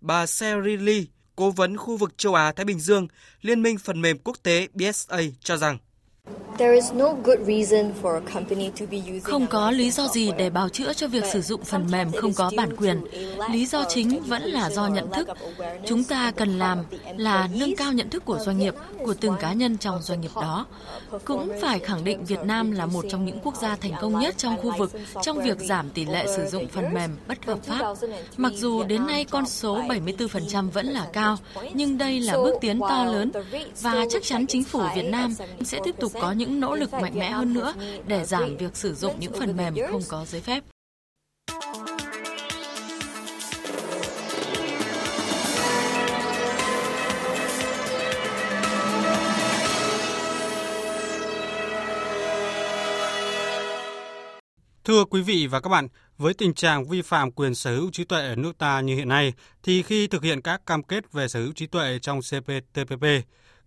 Bà 0.00 0.26
Sherry 0.26 0.76
Lee, 0.76 1.02
cố 1.36 1.50
vấn 1.50 1.76
khu 1.76 1.96
vực 1.96 2.18
châu 2.18 2.34
Á-Thái 2.34 2.64
Bình 2.64 2.80
Dương, 2.80 3.08
Liên 3.40 3.62
minh 3.62 3.78
phần 3.78 4.02
mềm 4.02 4.18
quốc 4.18 4.36
tế 4.42 4.68
BSA 4.74 5.18
cho 5.40 5.56
rằng 5.56 5.78
không 9.22 9.46
có 9.46 9.70
lý 9.70 9.90
do 9.90 10.08
gì 10.08 10.30
để 10.38 10.50
bào 10.50 10.68
chữa 10.68 10.92
cho 10.92 11.08
việc 11.08 11.24
sử 11.24 11.40
dụng 11.40 11.64
phần 11.64 11.86
mềm 11.90 12.12
không 12.12 12.32
có 12.32 12.50
bản 12.56 12.76
quyền. 12.76 13.04
Lý 13.50 13.66
do 13.66 13.84
chính 13.88 14.22
vẫn 14.22 14.42
là 14.42 14.70
do 14.70 14.86
nhận 14.86 15.12
thức. 15.12 15.28
Chúng 15.86 16.04
ta 16.04 16.30
cần 16.30 16.58
làm 16.58 16.78
là 17.16 17.48
nâng 17.54 17.76
cao 17.76 17.92
nhận 17.92 18.10
thức 18.10 18.24
của 18.24 18.38
doanh 18.38 18.58
nghiệp, 18.58 18.74
của 19.04 19.14
từng 19.14 19.34
cá 19.40 19.52
nhân 19.52 19.78
trong 19.78 20.02
doanh 20.02 20.20
nghiệp 20.20 20.30
đó. 20.34 20.66
Cũng 21.24 21.50
phải 21.60 21.78
khẳng 21.78 22.04
định 22.04 22.24
Việt 22.24 22.40
Nam 22.44 22.72
là 22.72 22.86
một 22.86 23.04
trong 23.10 23.24
những 23.24 23.38
quốc 23.42 23.56
gia 23.56 23.76
thành 23.76 23.92
công 24.00 24.20
nhất 24.20 24.34
trong 24.38 24.56
khu 24.56 24.72
vực 24.78 24.92
trong 25.22 25.42
việc 25.42 25.58
giảm 25.58 25.90
tỷ 25.90 26.04
lệ 26.04 26.26
sử 26.36 26.46
dụng 26.46 26.68
phần 26.68 26.94
mềm 26.94 27.10
bất 27.28 27.44
hợp 27.46 27.58
pháp. 27.62 27.94
Mặc 28.36 28.52
dù 28.56 28.82
đến 28.82 29.06
nay 29.06 29.24
con 29.24 29.46
số 29.46 29.80
74% 29.82 30.70
vẫn 30.70 30.86
là 30.86 31.06
cao, 31.12 31.36
nhưng 31.74 31.98
đây 31.98 32.20
là 32.20 32.32
bước 32.32 32.54
tiến 32.60 32.80
to 32.80 33.04
lớn 33.04 33.30
và 33.80 34.04
chắc 34.10 34.22
chắn 34.22 34.46
chính 34.46 34.64
phủ 34.64 34.82
Việt 34.96 35.08
Nam 35.10 35.34
sẽ 35.64 35.80
tiếp 35.84 35.94
tục 36.00 36.12
có 36.20 36.32
những 36.32 36.47
nỗ 36.48 36.74
lực 36.74 36.92
mạnh 36.92 37.18
mẽ 37.18 37.30
hơn 37.30 37.54
nữa 37.54 37.74
để 38.06 38.24
giảm 38.24 38.56
việc 38.56 38.76
sử 38.76 38.94
dụng 38.94 39.20
những 39.20 39.32
phần 39.32 39.56
mềm 39.56 39.74
không 39.90 40.02
có 40.08 40.24
giấy 40.24 40.40
phép. 40.40 40.64
Thưa 54.88 55.04
quý 55.04 55.22
vị 55.22 55.46
và 55.46 55.60
các 55.60 55.68
bạn, 55.70 55.88
với 56.16 56.34
tình 56.34 56.54
trạng 56.54 56.88
vi 56.88 57.02
phạm 57.02 57.32
quyền 57.32 57.54
sở 57.54 57.76
hữu 57.76 57.90
trí 57.90 58.04
tuệ 58.04 58.28
ở 58.28 58.36
nước 58.36 58.58
ta 58.58 58.80
như 58.80 58.96
hiện 58.96 59.08
nay, 59.08 59.32
thì 59.62 59.82
khi 59.82 60.06
thực 60.06 60.22
hiện 60.22 60.42
các 60.42 60.66
cam 60.66 60.82
kết 60.82 61.12
về 61.12 61.28
sở 61.28 61.40
hữu 61.40 61.52
trí 61.52 61.66
tuệ 61.66 61.98
trong 62.02 62.20
CPTPP, 62.20 63.04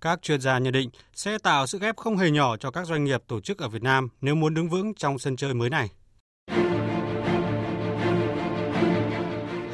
các 0.01 0.21
chuyên 0.21 0.41
gia 0.41 0.57
nhận 0.57 0.73
định 0.73 0.89
sẽ 1.13 1.37
tạo 1.37 1.67
sức 1.67 1.81
ép 1.81 1.97
không 1.97 2.17
hề 2.17 2.31
nhỏ 2.31 2.57
cho 2.57 2.71
các 2.71 2.87
doanh 2.87 3.03
nghiệp 3.03 3.21
tổ 3.27 3.41
chức 3.41 3.57
ở 3.57 3.69
Việt 3.69 3.83
Nam 3.83 4.09
nếu 4.21 4.35
muốn 4.35 4.53
đứng 4.53 4.69
vững 4.69 4.93
trong 4.93 5.19
sân 5.19 5.35
chơi 5.35 5.53
mới 5.53 5.69
này. 5.69 5.89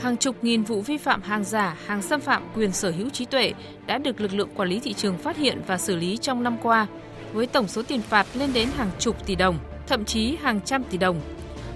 Hàng 0.01 0.17
chục 0.19 0.43
nghìn 0.43 0.63
vụ 0.63 0.81
vi 0.81 0.97
phạm 0.97 1.21
hàng 1.21 1.43
giả, 1.43 1.77
hàng 1.85 2.01
xâm 2.01 2.21
phạm 2.21 2.43
quyền 2.55 2.71
sở 2.71 2.91
hữu 2.91 3.09
trí 3.09 3.25
tuệ 3.25 3.53
đã 3.85 3.97
được 3.97 4.21
lực 4.21 4.33
lượng 4.33 4.49
quản 4.55 4.69
lý 4.69 4.79
thị 4.79 4.93
trường 4.93 5.17
phát 5.17 5.37
hiện 5.37 5.61
và 5.67 5.77
xử 5.77 5.95
lý 5.95 6.17
trong 6.17 6.43
năm 6.43 6.57
qua, 6.63 6.87
với 7.33 7.47
tổng 7.47 7.67
số 7.67 7.83
tiền 7.83 8.01
phạt 8.01 8.27
lên 8.33 8.53
đến 8.53 8.69
hàng 8.77 8.91
chục 8.99 9.25
tỷ 9.25 9.35
đồng, 9.35 9.59
thậm 9.87 10.05
chí 10.05 10.35
hàng 10.35 10.61
trăm 10.61 10.83
tỷ 10.83 10.97
đồng. 10.97 11.21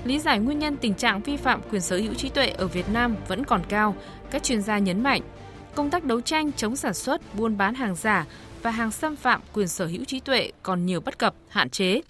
Lý 0.05 0.20
giải 0.20 0.39
nguyên 0.39 0.60
nhân 0.60 0.77
tình 0.77 0.93
trạng 0.93 1.22
vi 1.22 1.38
phạm 1.38 1.62
quyền 1.72 1.81
sở 1.81 1.98
hữu 1.98 2.13
trí 2.13 2.29
tuệ 2.29 2.50
ở 2.50 2.67
Việt 2.67 2.89
Nam 2.89 3.15
vẫn 3.27 3.46
còn 3.46 3.62
cao, 3.70 3.96
các 4.31 4.43
chuyên 4.43 4.62
gia 4.62 4.77
nhấn 4.77 5.03
mạnh 5.03 5.22
công 5.75 5.89
tác 5.89 6.03
đấu 6.03 6.21
tranh 6.21 6.51
chống 6.51 6.75
sản 6.75 6.93
xuất, 6.93 7.35
buôn 7.35 7.57
bán 7.57 7.75
hàng 7.75 7.95
giả 7.95 8.25
và 8.61 8.71
hàng 8.71 8.91
xâm 8.91 9.15
phạm 9.15 9.41
quyền 9.53 9.67
sở 9.67 9.85
hữu 9.85 10.05
trí 10.05 10.19
tuệ 10.19 10.51
còn 10.63 10.85
nhiều 10.85 11.01
bất 11.01 11.19
cập, 11.19 11.35
hạn 11.47 11.69
chế. 11.69 12.01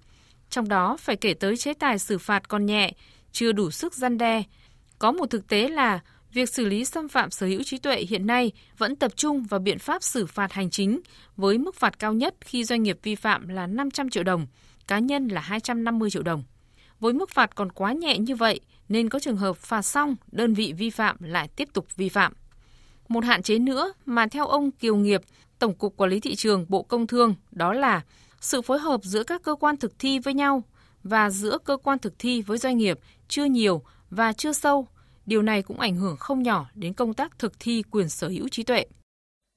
Trong 0.50 0.68
đó 0.68 0.98
phải 1.00 1.15
kể 1.15 1.34
tới 1.34 1.58
chế 1.58 1.74
tài 1.74 2.00
xử 2.00 2.18
phạt 2.18 2.50
còn 2.50 2.65
nhẹ, 2.65 2.94
chưa 3.32 3.51
đủ 3.51 3.72
sức 3.72 3.94
gian 3.94 4.18
đe, 4.18 4.44
Có 5.00 5.12
một 5.12 5.30
thực 5.30 5.48
tế 5.48 5.68
là 5.68 6.00
việc 6.34 6.50
xử 6.50 6.65
lý 6.65 6.86
xâm 6.86 7.08
phạm 7.08 7.32
sở 7.32 7.48
hữu 7.48 7.63
trí 7.63 7.77
tuệ 7.77 8.06
hiện 8.10 8.27
nay 8.27 8.51
vẫn 8.77 8.96
tập 8.96 9.12
trung 9.15 9.44
vào 9.44 9.60
biện 9.60 9.80
pháp 9.80 10.03
xử 10.03 10.25
phạt 10.25 10.53
hành 10.53 10.70
chính 10.70 11.01
với 11.38 11.58
mức 11.58 11.75
phạt 11.75 12.00
cao 12.00 12.13
nhất 12.13 12.36
khi 12.41 12.63
doanh 12.63 12.84
nghiệp 12.84 13.00
vi 13.03 13.15
phạm 13.15 13.48
là 13.48 13.68
500 13.68 14.10
triệu 14.10 14.24
đồng, 14.24 14.48
cá 14.88 15.00
nhân 15.00 15.27
là 15.27 15.41
250 15.41 16.10
triệu 16.10 16.24
đồng. 16.24 16.44
Với 17.00 17.13
mức 17.13 17.30
phạt 17.30 17.56
còn 17.56 17.72
quá 17.72 17.94
nhẹ 17.94 18.18
như 18.18 18.36
vậy 18.36 18.60
nên 18.89 19.10
có 19.10 19.20
trường 19.20 19.38
hợp 19.38 19.58
phạt 19.58 19.82
xong 19.82 20.15
đơn 20.32 20.53
vị 20.53 20.74
vi 20.77 20.89
phạm 20.89 21.18
lại 21.20 21.48
tiếp 21.48 21.70
tục 21.74 21.88
vi 21.96 22.10
phạm. 22.10 22.34
Một 23.12 23.24
hạn 23.25 23.44
chế 23.44 23.60
nữa 23.60 23.94
mà 24.06 24.27
theo 24.27 24.48
ông 24.48 24.72
Kiều 24.72 24.96
Nghiệp, 24.96 25.22
Tổng 25.60 25.74
cục 25.74 25.98
Quản 25.98 26.10
lý 26.10 26.20
thị 26.20 26.36
trường 26.36 26.65
Bộ 26.70 26.84
Công 26.84 27.08
Thương 27.08 27.36
đó 27.51 27.74
là 27.74 28.01
sự 28.39 28.62
phối 28.62 28.80
hợp 28.80 29.03
giữa 29.03 29.24
các 29.24 29.44
cơ 29.44 29.56
quan 29.56 29.77
thực 29.77 30.00
thi 30.00 30.20
với 30.20 30.34
nhau 30.34 30.63
và 31.03 31.30
giữa 31.30 31.58
cơ 31.63 31.77
quan 31.77 32.00
thực 32.00 32.13
thi 32.20 32.41
với 32.41 32.58
doanh 32.58 32.77
nghiệp 32.77 33.00
chưa 33.27 33.46
nhiều 33.46 33.84
và 34.10 34.34
chưa 34.34 34.53
sâu. 34.53 34.88
Điều 35.25 35.41
này 35.41 35.62
cũng 35.62 35.80
ảnh 35.80 35.96
hưởng 35.96 36.18
không 36.18 36.44
nhỏ 36.44 36.70
đến 36.75 36.94
công 36.94 37.13
tác 37.13 37.39
thực 37.39 37.60
thi 37.60 37.84
quyền 37.91 38.10
sở 38.10 38.27
hữu 38.27 38.48
trí 38.50 38.63
tuệ. 38.63 38.86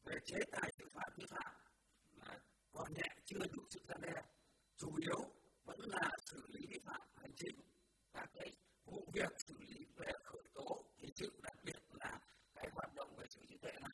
Về 0.06 0.14
chế 0.26 0.36
tài 0.52 0.72
xử 0.78 0.84
phạt 0.94 1.08
vi 1.16 1.24
phạm 1.30 1.52
còn 2.72 2.92
nhẹ 2.94 3.08
chưa 3.24 3.38
đủ 3.52 3.62
sức 3.70 3.82
gian 3.88 4.00
đe, 4.02 4.22
chủ 4.76 4.88
yếu 5.00 5.20
vẫn 5.64 5.80
là 5.80 6.10
xử 6.30 6.46
lý 6.52 6.66
vi 6.66 6.78
phạm 6.84 7.00
hành 7.22 7.32
chính 7.36 7.56
các 8.14 8.30
cái 8.34 8.52
vụ 8.86 9.08
việc 9.12 9.32
xử 9.46 9.54
lý 9.58 9.86
về 9.96 10.12
khởi 10.24 10.42
tố 10.54 10.84
hình 10.98 11.12
sự 11.16 11.32
đặc 11.42 11.54
biệt 11.64 11.78
là 12.00 12.18
cái 12.54 12.68
hoạt 12.74 12.94
động 12.94 13.08
về 13.18 13.24
sở 13.30 13.40
hữu 13.40 13.46
trí 13.48 13.56
tuệ 13.56 13.72
này 13.80 13.90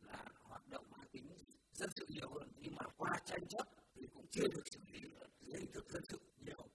là 0.00 0.24
hoạt 0.42 0.68
động 0.68 0.84
mang 0.90 1.08
tính 1.12 1.26
dân 1.72 1.90
sự 1.96 2.06
nhiều 2.08 2.28
hơn 2.34 2.48
nhưng 2.56 2.74
mà 2.74 2.84
qua 2.96 3.10
tranh 3.30 3.46
chấp 3.48 3.66
thì 3.96 4.06
cũng 4.14 4.24
chưa 4.30 4.48
được 4.48 4.62
xử 4.70 4.78
lý 4.92 5.00
dưới 5.46 5.60
hình 5.60 5.72
thức 5.72 5.86
dân 5.92 6.02
sự 6.08 6.18
nhiều. 6.46 6.66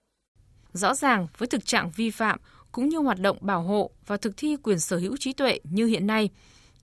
Rõ 0.73 0.93
ràng 0.93 1.27
với 1.37 1.47
thực 1.47 1.65
trạng 1.65 1.91
vi 1.95 2.09
phạm 2.09 2.39
cũng 2.71 2.89
như 2.89 2.97
hoạt 2.97 3.19
động 3.19 3.37
bảo 3.41 3.61
hộ 3.61 3.91
và 4.07 4.17
thực 4.17 4.37
thi 4.37 4.57
quyền 4.63 4.79
sở 4.79 4.97
hữu 4.97 5.17
trí 5.17 5.33
tuệ 5.33 5.59
như 5.63 5.85
hiện 5.85 6.07
nay, 6.07 6.29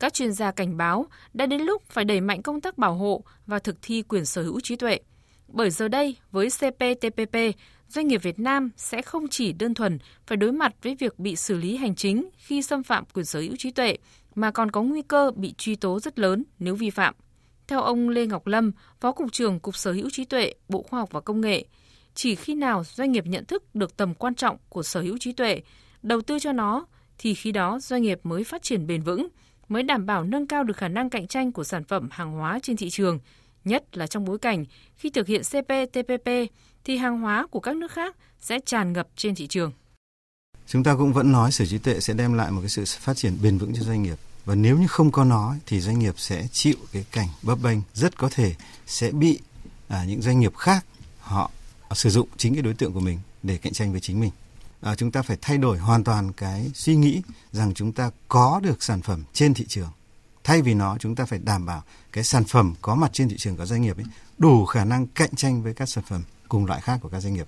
các 0.00 0.14
chuyên 0.14 0.33
gia 0.33 0.50
cảnh 0.50 0.76
báo 0.76 1.07
đã 1.35 1.47
đến 1.47 1.62
lúc 1.62 1.83
phải 1.88 2.05
đẩy 2.05 2.21
mạnh 2.21 2.43
công 2.43 2.61
tác 2.61 2.79
bảo 2.79 2.95
hộ 2.95 3.25
và 3.47 3.59
thực 3.59 3.76
thi 3.83 4.02
quyền 4.02 4.25
sở 4.25 4.43
hữu 4.43 4.61
trí 4.61 4.76
tuệ. 4.76 5.00
Bởi 5.49 5.71
giờ 5.71 5.88
đây, 5.88 6.17
với 6.31 6.49
CPTPP, 6.50 7.37
doanh 7.88 8.09
nghiệp 8.09 8.23
Việt 8.23 8.38
Nam 8.38 8.71
sẽ 8.76 9.02
không 9.02 9.29
chỉ 9.29 9.52
đơn 9.52 9.75
thuần 9.75 9.99
phải 10.26 10.37
đối 10.37 10.52
mặt 10.52 10.75
với 10.83 10.95
việc 10.95 11.19
bị 11.19 11.37
xử 11.37 11.57
lý 11.57 11.76
hành 11.76 11.95
chính 11.95 12.29
khi 12.37 12.62
xâm 12.62 12.83
phạm 12.83 13.05
quyền 13.14 13.25
sở 13.25 13.41
hữu 13.41 13.57
trí 13.59 13.71
tuệ, 13.71 13.97
mà 14.35 14.50
còn 14.50 14.71
có 14.71 14.83
nguy 14.83 15.02
cơ 15.02 15.31
bị 15.37 15.55
truy 15.59 15.76
tố 15.76 16.00
rất 16.00 16.19
lớn 16.19 16.45
nếu 16.59 16.75
vi 16.75 16.91
phạm. 16.91 17.14
Theo 17.66 17.81
ông 17.81 18.09
Lê 18.09 18.26
Ngọc 18.26 18.47
Lâm, 18.47 18.73
Phó 19.00 19.12
Cục 19.12 19.33
trưởng 19.33 19.61
Cục 19.61 19.76
Sở 19.76 19.92
hữu 19.92 20.11
trí 20.11 20.25
tuệ, 20.25 20.54
Bộ 20.69 20.83
Khoa 20.83 21.00
học 21.00 21.09
và 21.12 21.21
Công 21.21 21.40
nghệ, 21.40 21.64
chỉ 22.14 22.35
khi 22.35 22.54
nào 22.54 22.85
doanh 22.85 23.12
nghiệp 23.12 23.26
nhận 23.26 23.45
thức 23.45 23.75
được 23.75 23.97
tầm 23.97 24.14
quan 24.14 24.35
trọng 24.35 24.57
của 24.69 24.83
sở 24.83 25.00
hữu 25.00 25.19
trí 25.19 25.33
tuệ, 25.33 25.61
đầu 26.02 26.21
tư 26.21 26.38
cho 26.38 26.52
nó, 26.52 26.87
thì 27.19 27.35
khi 27.35 27.52
đó 27.52 27.78
doanh 27.81 28.02
nghiệp 28.02 28.21
mới 28.23 28.45
phát 28.45 28.62
triển 28.62 28.87
bền 28.87 29.02
vững, 29.02 29.28
mới 29.69 29.83
đảm 29.83 30.07
bảo 30.07 30.25
nâng 30.25 30.47
cao 30.47 30.64
được 30.64 30.76
khả 30.76 30.88
năng 30.88 31.11
cạnh 31.11 31.26
tranh 31.26 31.52
của 31.52 31.64
sản 31.64 31.85
phẩm 31.85 32.09
hàng 32.12 32.33
hóa 32.33 32.59
trên 32.62 32.76
thị 32.76 32.90
trường, 32.90 33.19
nhất 33.64 33.97
là 33.97 34.07
trong 34.07 34.25
bối 34.25 34.38
cảnh 34.38 34.64
khi 34.97 35.11
thực 35.11 35.26
hiện 35.26 35.42
CPTPP 35.42 36.28
thì 36.85 36.97
hàng 36.97 37.21
hóa 37.21 37.47
của 37.47 37.61
các 37.61 37.76
nước 37.76 37.92
khác 37.92 38.16
sẽ 38.40 38.59
tràn 38.66 38.92
ngập 38.92 39.09
trên 39.16 39.35
thị 39.35 39.47
trường. 39.47 39.73
Chúng 40.66 40.83
ta 40.83 40.95
cũng 40.97 41.12
vẫn 41.12 41.33
nói 41.33 41.52
sở 41.52 41.66
trí 41.66 41.78
tuệ 41.78 42.00
sẽ 42.00 42.14
đem 42.14 42.35
lại 42.35 42.50
một 42.50 42.61
cái 42.61 42.69
sự 42.69 42.85
phát 42.87 43.16
triển 43.16 43.33
bền 43.42 43.59
vững 43.59 43.73
cho 43.75 43.83
doanh 43.83 44.02
nghiệp 44.02 44.16
và 44.44 44.54
nếu 44.54 44.78
như 44.78 44.87
không 44.87 45.11
có 45.11 45.25
nó 45.25 45.54
thì 45.66 45.80
doanh 45.80 45.99
nghiệp 45.99 46.14
sẽ 46.16 46.46
chịu 46.52 46.76
cái 46.92 47.04
cảnh 47.12 47.28
bấp 47.42 47.58
bênh 47.62 47.78
rất 47.94 48.18
có 48.18 48.28
thể 48.32 48.54
sẽ 48.87 49.11
bị 49.11 49.40
à, 49.88 50.04
những 50.04 50.22
doanh 50.22 50.40
nghiệp 50.40 50.56
khác 50.56 50.84
họ 51.20 51.50
sử 51.94 52.11
dụng 52.11 52.28
chính 52.37 52.54
cái 52.54 52.62
đối 52.62 52.75
tượng 52.75 52.92
của 52.92 53.00
mình 53.00 53.18
để 53.42 53.58
cạnh 53.58 53.72
tranh 53.72 53.92
với 53.92 54.00
chính 54.00 54.20
mình 54.20 54.30
à, 54.80 54.94
chúng 54.94 55.11
ta 55.11 55.22
phải 55.22 55.37
thay 55.40 55.58
đổi 55.58 55.78
hoàn 55.78 56.04
toàn 56.04 56.32
cái 56.32 56.70
suy 56.75 56.96
nghĩ 56.96 57.22
rằng 57.52 57.75
chúng 57.75 57.92
ta 57.92 58.11
có 58.28 58.61
được 58.62 58.82
sản 58.82 59.02
phẩm 59.02 59.22
trên 59.32 59.54
thị 59.54 59.64
trường 59.68 59.90
thay 60.44 60.62
vì 60.62 60.75
nó 60.75 60.96
chúng 61.00 61.14
ta 61.14 61.25
phải 61.25 61.38
đảm 61.38 61.66
bảo 61.66 61.82
cái 62.12 62.25
sản 62.25 62.44
phẩm 62.44 62.75
có 62.82 62.94
mặt 62.94 63.11
trên 63.12 63.28
thị 63.28 63.37
trường 63.38 63.56
của 63.56 63.66
doanh 63.66 63.82
nghiệp 63.82 63.96
ấy 63.96 64.06
đủ 64.38 64.64
khả 64.64 64.84
năng 64.84 65.06
cạnh 65.06 65.34
tranh 65.37 65.62
với 65.62 65.75
các 65.75 65.88
sản 65.88 66.04
phẩm 66.04 66.22
cùng 66.49 66.66
loại 66.66 66.80
khác 66.80 66.99
của 67.02 67.08
các 67.08 67.20
doanh 67.20 67.34
nghiệp. 67.34 67.46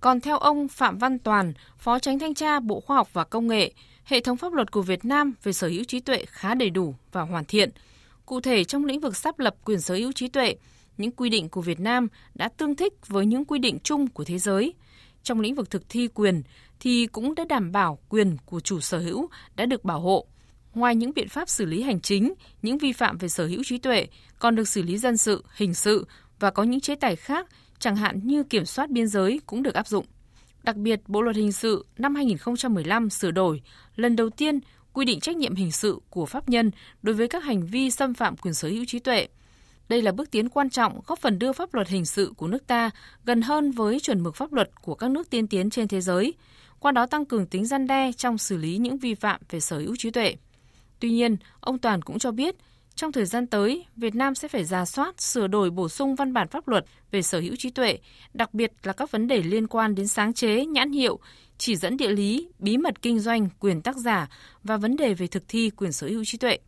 Còn 0.00 0.20
theo 0.20 0.38
ông 0.38 0.68
Phạm 0.68 0.98
Văn 0.98 1.18
Toàn, 1.18 1.52
Phó 1.78 1.98
Tránh 1.98 2.18
Thanh 2.18 2.34
tra 2.34 2.60
Bộ 2.60 2.80
Khoa 2.80 2.96
học 2.96 3.08
và 3.12 3.24
Công 3.24 3.48
nghệ, 3.48 3.72
hệ 4.04 4.20
thống 4.20 4.36
pháp 4.36 4.52
luật 4.52 4.70
của 4.70 4.82
Việt 4.82 5.04
Nam 5.04 5.32
về 5.42 5.52
sở 5.52 5.68
hữu 5.68 5.84
trí 5.84 6.00
tuệ 6.00 6.24
khá 6.28 6.54
đầy 6.54 6.70
đủ 6.70 6.94
và 7.12 7.22
hoàn 7.22 7.44
thiện. 7.44 7.70
Cụ 8.26 8.40
thể 8.40 8.64
trong 8.64 8.84
lĩnh 8.84 9.00
vực 9.00 9.16
sắp 9.16 9.38
lập 9.38 9.56
quyền 9.64 9.80
sở 9.80 9.94
hữu 9.94 10.12
trí 10.12 10.28
tuệ, 10.28 10.56
những 10.96 11.10
quy 11.10 11.30
định 11.30 11.48
của 11.48 11.60
Việt 11.60 11.80
Nam 11.80 12.08
đã 12.34 12.48
tương 12.48 12.76
thích 12.76 12.92
với 13.06 13.26
những 13.26 13.44
quy 13.44 13.58
định 13.58 13.78
chung 13.82 14.06
của 14.08 14.24
thế 14.24 14.38
giới. 14.38 14.74
Trong 15.22 15.40
lĩnh 15.40 15.54
vực 15.54 15.70
thực 15.70 15.88
thi 15.88 16.08
quyền 16.08 16.42
thì 16.80 17.06
cũng 17.06 17.34
đã 17.34 17.44
đảm 17.48 17.72
bảo 17.72 17.98
quyền 18.08 18.36
của 18.46 18.60
chủ 18.60 18.80
sở 18.80 18.98
hữu 18.98 19.28
đã 19.56 19.66
được 19.66 19.84
bảo 19.84 20.00
hộ. 20.00 20.26
Ngoài 20.74 20.96
những 20.96 21.14
biện 21.14 21.28
pháp 21.28 21.48
xử 21.48 21.64
lý 21.64 21.82
hành 21.82 22.00
chính, 22.00 22.34
những 22.62 22.78
vi 22.78 22.92
phạm 22.92 23.18
về 23.18 23.28
sở 23.28 23.46
hữu 23.46 23.64
trí 23.64 23.78
tuệ 23.78 24.06
còn 24.38 24.56
được 24.56 24.68
xử 24.68 24.82
lý 24.82 24.98
dân 24.98 25.16
sự, 25.16 25.44
hình 25.56 25.74
sự 25.74 26.06
và 26.38 26.50
có 26.50 26.62
những 26.62 26.80
chế 26.80 26.94
tài 26.94 27.16
khác, 27.16 27.46
chẳng 27.78 27.96
hạn 27.96 28.20
như 28.24 28.44
kiểm 28.44 28.64
soát 28.64 28.90
biên 28.90 29.06
giới 29.06 29.40
cũng 29.46 29.62
được 29.62 29.74
áp 29.74 29.88
dụng. 29.88 30.06
Đặc 30.64 30.76
biệt, 30.76 31.00
Bộ 31.06 31.22
luật 31.22 31.36
hình 31.36 31.52
sự 31.52 31.86
năm 31.98 32.14
2015 32.14 33.10
sửa 33.10 33.30
đổi, 33.30 33.62
lần 33.96 34.16
đầu 34.16 34.30
tiên 34.30 34.60
quy 34.92 35.04
định 35.04 35.20
trách 35.20 35.36
nhiệm 35.36 35.54
hình 35.54 35.72
sự 35.72 35.98
của 36.10 36.26
pháp 36.26 36.48
nhân 36.48 36.70
đối 37.02 37.14
với 37.14 37.28
các 37.28 37.44
hành 37.44 37.66
vi 37.66 37.90
xâm 37.90 38.14
phạm 38.14 38.36
quyền 38.36 38.54
sở 38.54 38.68
hữu 38.68 38.84
trí 38.84 38.98
tuệ. 38.98 39.28
Đây 39.88 40.02
là 40.02 40.12
bước 40.12 40.30
tiến 40.30 40.48
quan 40.48 40.70
trọng 40.70 41.00
góp 41.06 41.18
phần 41.18 41.38
đưa 41.38 41.52
pháp 41.52 41.74
luật 41.74 41.88
hình 41.88 42.06
sự 42.06 42.32
của 42.36 42.46
nước 42.46 42.66
ta 42.66 42.90
gần 43.24 43.42
hơn 43.42 43.70
với 43.70 44.00
chuẩn 44.00 44.22
mực 44.22 44.36
pháp 44.36 44.52
luật 44.52 44.70
của 44.82 44.94
các 44.94 45.10
nước 45.10 45.30
tiên 45.30 45.46
tiến 45.46 45.70
trên 45.70 45.88
thế 45.88 46.00
giới, 46.00 46.34
qua 46.78 46.92
đó 46.92 47.06
tăng 47.06 47.24
cường 47.24 47.46
tính 47.46 47.66
gian 47.66 47.86
đe 47.86 48.12
trong 48.12 48.38
xử 48.38 48.56
lý 48.56 48.78
những 48.78 48.98
vi 48.98 49.14
phạm 49.14 49.40
về 49.50 49.60
sở 49.60 49.78
hữu 49.78 49.96
trí 49.98 50.10
tuệ. 50.10 50.36
Tuy 51.00 51.10
nhiên, 51.10 51.36
ông 51.60 51.78
Toàn 51.78 52.02
cũng 52.02 52.18
cho 52.18 52.30
biết, 52.30 52.54
trong 52.96 53.12
thời 53.12 53.24
gian 53.24 53.46
tới, 53.46 53.86
Việt 53.96 54.14
Nam 54.14 54.34
sẽ 54.34 54.48
phải 54.48 54.64
ra 54.64 54.84
soát, 54.84 55.20
sửa 55.20 55.46
đổi 55.46 55.70
bổ 55.70 55.88
sung 55.88 56.14
văn 56.14 56.32
bản 56.32 56.48
pháp 56.48 56.68
luật 56.68 56.84
về 57.10 57.22
sở 57.22 57.40
hữu 57.40 57.56
trí 57.56 57.70
tuệ, 57.70 57.98
đặc 58.34 58.54
biệt 58.54 58.72
là 58.82 58.92
các 58.92 59.10
vấn 59.10 59.26
đề 59.26 59.42
liên 59.42 59.66
quan 59.66 59.94
đến 59.94 60.08
sáng 60.08 60.34
chế, 60.34 60.66
nhãn 60.66 60.92
hiệu, 60.92 61.18
chỉ 61.58 61.76
dẫn 61.76 61.96
địa 61.96 62.10
lý, 62.10 62.48
bí 62.58 62.76
mật 62.76 63.02
kinh 63.02 63.20
doanh, 63.20 63.48
quyền 63.60 63.82
tác 63.82 63.96
giả 63.96 64.28
và 64.62 64.76
vấn 64.76 64.96
đề 64.96 65.14
về 65.14 65.26
thực 65.26 65.42
thi 65.48 65.70
quyền 65.70 65.92
sở 65.92 66.06
hữu 66.06 66.24
trí 66.24 66.38
tuệ 66.38 66.58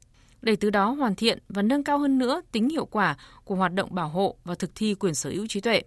để 0.42 0.56
từ 0.56 0.71
đó 0.71 0.90
hoàn 0.90 1.14
thiện 1.14 1.38
và 1.49 1.62
nâng 1.62 1.85
cao 1.85 1.99
hơn 1.99 2.18
nữa 2.18 2.40
tính 2.52 2.68
hiệu 2.68 2.87
quả 2.87 3.16
của 3.45 3.54
hoạt 3.54 3.73
động 3.73 3.95
bảo 3.95 4.09
hộ 4.09 4.37
và 4.45 4.54
thực 4.54 4.71
thi 4.75 4.95
quyền 4.95 5.14
sở 5.14 5.30
hữu 5.30 5.47
trí 5.47 5.61
tuệ. 5.61 5.83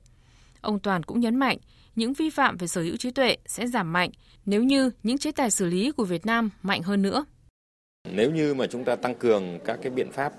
Ông 0.61 0.79
Toàn 0.79 1.03
cũng 1.03 1.19
nhấn 1.19 1.35
mạnh, 1.35 1.57
những 1.95 2.13
vi 2.13 2.29
phạm 2.29 2.57
về 2.57 2.67
sở 2.67 2.81
hữu 2.81 2.97
trí 2.97 3.11
tuệ 3.11 3.37
sẽ 3.45 3.67
giảm 3.67 3.93
mạnh 3.93 4.09
nếu 4.45 4.63
như 4.63 4.91
những 5.03 5.17
chế 5.17 5.31
tài 5.31 5.51
xử 5.51 5.65
lý 5.65 5.91
của 5.91 6.05
Việt 6.05 6.25
Nam 6.25 6.49
mạnh 6.63 6.81
hơn 6.81 7.01
nữa. 7.01 7.25
Nếu 8.03 8.31
như 8.31 8.53
mà 8.53 8.67
chúng 8.67 8.83
ta 8.83 8.95
tăng 8.95 9.15
cường 9.15 9.59
các 9.65 9.79
cái 9.81 9.91
biện 9.91 10.11
pháp 10.11 10.33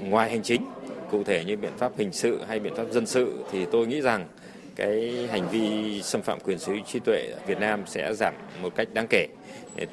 ngoài 0.00 0.30
hành 0.30 0.42
chính, 0.42 0.66
cụ 1.10 1.24
thể 1.24 1.44
như 1.44 1.56
biện 1.56 1.72
pháp 1.78 1.92
hình 1.98 2.12
sự 2.12 2.40
hay 2.48 2.60
biện 2.60 2.74
pháp 2.74 2.84
dân 2.92 3.06
sự 3.06 3.44
thì 3.52 3.66
tôi 3.72 3.86
nghĩ 3.86 4.00
rằng 4.00 4.28
cái 4.76 5.28
hành 5.30 5.48
vi 5.48 6.02
xâm 6.02 6.22
phạm 6.22 6.38
quyền 6.40 6.58
sở 6.58 6.72
hữu 6.72 6.82
trí 6.86 6.98
tuệ 6.98 7.30
ở 7.32 7.38
Việt 7.46 7.58
Nam 7.60 7.82
sẽ 7.86 8.14
giảm 8.14 8.34
một 8.62 8.74
cách 8.76 8.88
đáng 8.94 9.06
kể. 9.10 9.26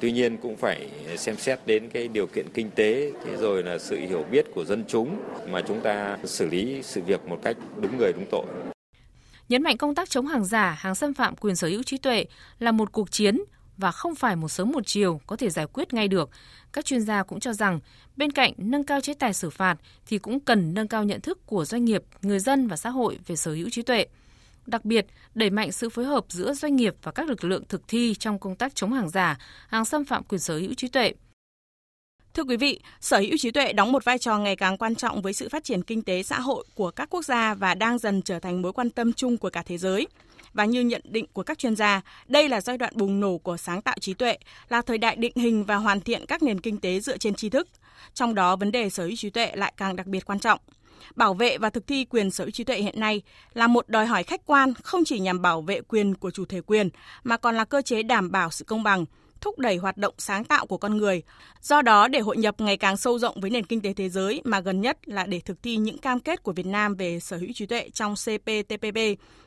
Tuy 0.00 0.12
nhiên 0.12 0.36
cũng 0.36 0.56
phải 0.56 0.88
xem 1.16 1.36
xét 1.36 1.58
đến 1.66 1.88
cái 1.88 2.08
điều 2.08 2.26
kiện 2.26 2.46
kinh 2.54 2.70
tế, 2.70 3.12
thế 3.24 3.36
rồi 3.36 3.62
là 3.62 3.78
sự 3.78 3.96
hiểu 3.96 4.24
biết 4.30 4.46
của 4.54 4.64
dân 4.64 4.84
chúng 4.88 5.16
mà 5.48 5.60
chúng 5.68 5.80
ta 5.80 6.18
xử 6.24 6.46
lý 6.46 6.82
sự 6.82 7.00
việc 7.02 7.26
một 7.26 7.38
cách 7.42 7.56
đúng 7.80 7.98
người 7.98 8.12
đúng 8.12 8.26
tội. 8.30 8.44
Nhấn 9.48 9.62
mạnh 9.62 9.76
công 9.76 9.94
tác 9.94 10.10
chống 10.10 10.26
hàng 10.26 10.44
giả, 10.44 10.76
hàng 10.80 10.94
xâm 10.94 11.14
phạm 11.14 11.36
quyền 11.36 11.56
sở 11.56 11.68
hữu 11.68 11.82
trí 11.82 11.98
tuệ 11.98 12.24
là 12.58 12.72
một 12.72 12.92
cuộc 12.92 13.10
chiến 13.10 13.38
và 13.76 13.92
không 13.92 14.14
phải 14.14 14.36
một 14.36 14.48
sớm 14.48 14.72
một 14.72 14.86
chiều 14.86 15.20
có 15.26 15.36
thể 15.36 15.50
giải 15.50 15.66
quyết 15.66 15.94
ngay 15.94 16.08
được. 16.08 16.30
Các 16.72 16.84
chuyên 16.84 17.00
gia 17.00 17.22
cũng 17.22 17.40
cho 17.40 17.52
rằng 17.52 17.80
bên 18.16 18.32
cạnh 18.32 18.52
nâng 18.56 18.84
cao 18.84 19.00
chế 19.00 19.14
tài 19.14 19.34
xử 19.34 19.50
phạt 19.50 19.76
thì 20.06 20.18
cũng 20.18 20.40
cần 20.40 20.74
nâng 20.74 20.88
cao 20.88 21.04
nhận 21.04 21.20
thức 21.20 21.46
của 21.46 21.64
doanh 21.64 21.84
nghiệp, 21.84 22.02
người 22.22 22.38
dân 22.38 22.68
và 22.68 22.76
xã 22.76 22.90
hội 22.90 23.18
về 23.26 23.36
sở 23.36 23.54
hữu 23.54 23.70
trí 23.70 23.82
tuệ. 23.82 24.06
Đặc 24.66 24.84
biệt, 24.84 25.06
đẩy 25.34 25.50
mạnh 25.50 25.72
sự 25.72 25.88
phối 25.88 26.04
hợp 26.04 26.24
giữa 26.28 26.54
doanh 26.54 26.76
nghiệp 26.76 26.94
và 27.02 27.12
các 27.12 27.28
lực 27.28 27.44
lượng 27.44 27.64
thực 27.68 27.88
thi 27.88 28.14
trong 28.14 28.38
công 28.38 28.56
tác 28.56 28.74
chống 28.74 28.92
hàng 28.92 29.10
giả, 29.10 29.38
hàng 29.68 29.84
xâm 29.84 30.04
phạm 30.04 30.24
quyền 30.24 30.40
sở 30.40 30.58
hữu 30.58 30.74
trí 30.74 30.88
tuệ. 30.88 31.12
Thưa 32.34 32.42
quý 32.42 32.56
vị, 32.56 32.80
sở 33.00 33.18
hữu 33.18 33.36
trí 33.38 33.50
tuệ 33.50 33.72
đóng 33.72 33.92
một 33.92 34.04
vai 34.04 34.18
trò 34.18 34.38
ngày 34.38 34.56
càng 34.56 34.76
quan 34.78 34.94
trọng 34.94 35.22
với 35.22 35.32
sự 35.32 35.48
phát 35.48 35.64
triển 35.64 35.82
kinh 35.82 36.02
tế 36.02 36.22
xã 36.22 36.40
hội 36.40 36.64
của 36.74 36.90
các 36.90 37.10
quốc 37.10 37.24
gia 37.24 37.54
và 37.54 37.74
đang 37.74 37.98
dần 37.98 38.22
trở 38.22 38.38
thành 38.38 38.62
mối 38.62 38.72
quan 38.72 38.90
tâm 38.90 39.12
chung 39.12 39.36
của 39.36 39.50
cả 39.50 39.62
thế 39.66 39.78
giới. 39.78 40.06
Và 40.54 40.64
như 40.64 40.80
nhận 40.80 41.02
định 41.04 41.26
của 41.32 41.42
các 41.42 41.58
chuyên 41.58 41.76
gia, 41.76 42.00
đây 42.26 42.48
là 42.48 42.60
giai 42.60 42.78
đoạn 42.78 42.92
bùng 42.96 43.20
nổ 43.20 43.38
của 43.38 43.56
sáng 43.56 43.82
tạo 43.82 43.96
trí 44.00 44.14
tuệ, 44.14 44.36
là 44.68 44.82
thời 44.82 44.98
đại 44.98 45.16
định 45.16 45.32
hình 45.36 45.64
và 45.64 45.76
hoàn 45.76 46.00
thiện 46.00 46.26
các 46.26 46.42
nền 46.42 46.60
kinh 46.60 46.80
tế 46.80 47.00
dựa 47.00 47.18
trên 47.18 47.34
tri 47.34 47.48
thức. 47.48 47.68
Trong 48.14 48.34
đó, 48.34 48.56
vấn 48.56 48.72
đề 48.72 48.90
sở 48.90 49.04
hữu 49.04 49.16
trí 49.16 49.30
tuệ 49.30 49.52
lại 49.54 49.72
càng 49.76 49.96
đặc 49.96 50.06
biệt 50.06 50.24
quan 50.24 50.38
trọng– 50.38 50.60
bảo 51.16 51.34
vệ 51.34 51.58
và 51.58 51.70
thực 51.70 51.86
thi 51.86 52.04
quyền 52.04 52.30
sở 52.30 52.44
hữu 52.44 52.50
trí 52.50 52.64
tuệ 52.64 52.76
hiện 52.76 53.00
nay 53.00 53.22
là 53.54 53.66
một 53.66 53.88
đòi 53.88 54.06
hỏi 54.06 54.22
khách 54.22 54.46
quan 54.46 54.74
không 54.82 55.04
chỉ 55.04 55.20
nhằm 55.20 55.42
bảo 55.42 55.62
vệ 55.62 55.80
quyền 55.80 56.14
của 56.14 56.30
chủ 56.30 56.44
thể 56.44 56.60
quyền 56.60 56.88
mà 57.24 57.36
còn 57.36 57.56
là 57.56 57.64
cơ 57.64 57.82
chế 57.82 58.02
đảm 58.02 58.32
bảo 58.32 58.50
sự 58.50 58.64
công 58.64 58.82
bằng, 58.82 59.04
thúc 59.44 59.58
đẩy 59.58 59.76
hoạt 59.76 59.96
động 59.96 60.14
sáng 60.18 60.44
tạo 60.44 60.66
của 60.66 60.78
con 60.78 60.96
người. 60.96 61.22
Do 61.62 61.82
đó, 61.82 62.08
để 62.08 62.20
hội 62.20 62.36
nhập 62.36 62.54
ngày 62.58 62.76
càng 62.76 62.96
sâu 62.96 63.18
rộng 63.18 63.40
với 63.40 63.50
nền 63.50 63.66
kinh 63.66 63.80
tế 63.80 63.92
thế 63.92 64.08
giới 64.08 64.42
mà 64.44 64.60
gần 64.60 64.80
nhất 64.80 64.98
là 65.08 65.26
để 65.26 65.40
thực 65.40 65.62
thi 65.62 65.76
những 65.76 65.98
cam 65.98 66.20
kết 66.20 66.42
của 66.42 66.52
Việt 66.52 66.66
Nam 66.66 66.94
về 66.94 67.20
sở 67.20 67.36
hữu 67.36 67.50
trí 67.54 67.66
tuệ 67.66 67.88
trong 67.92 68.14
CPTPP, 68.14 68.98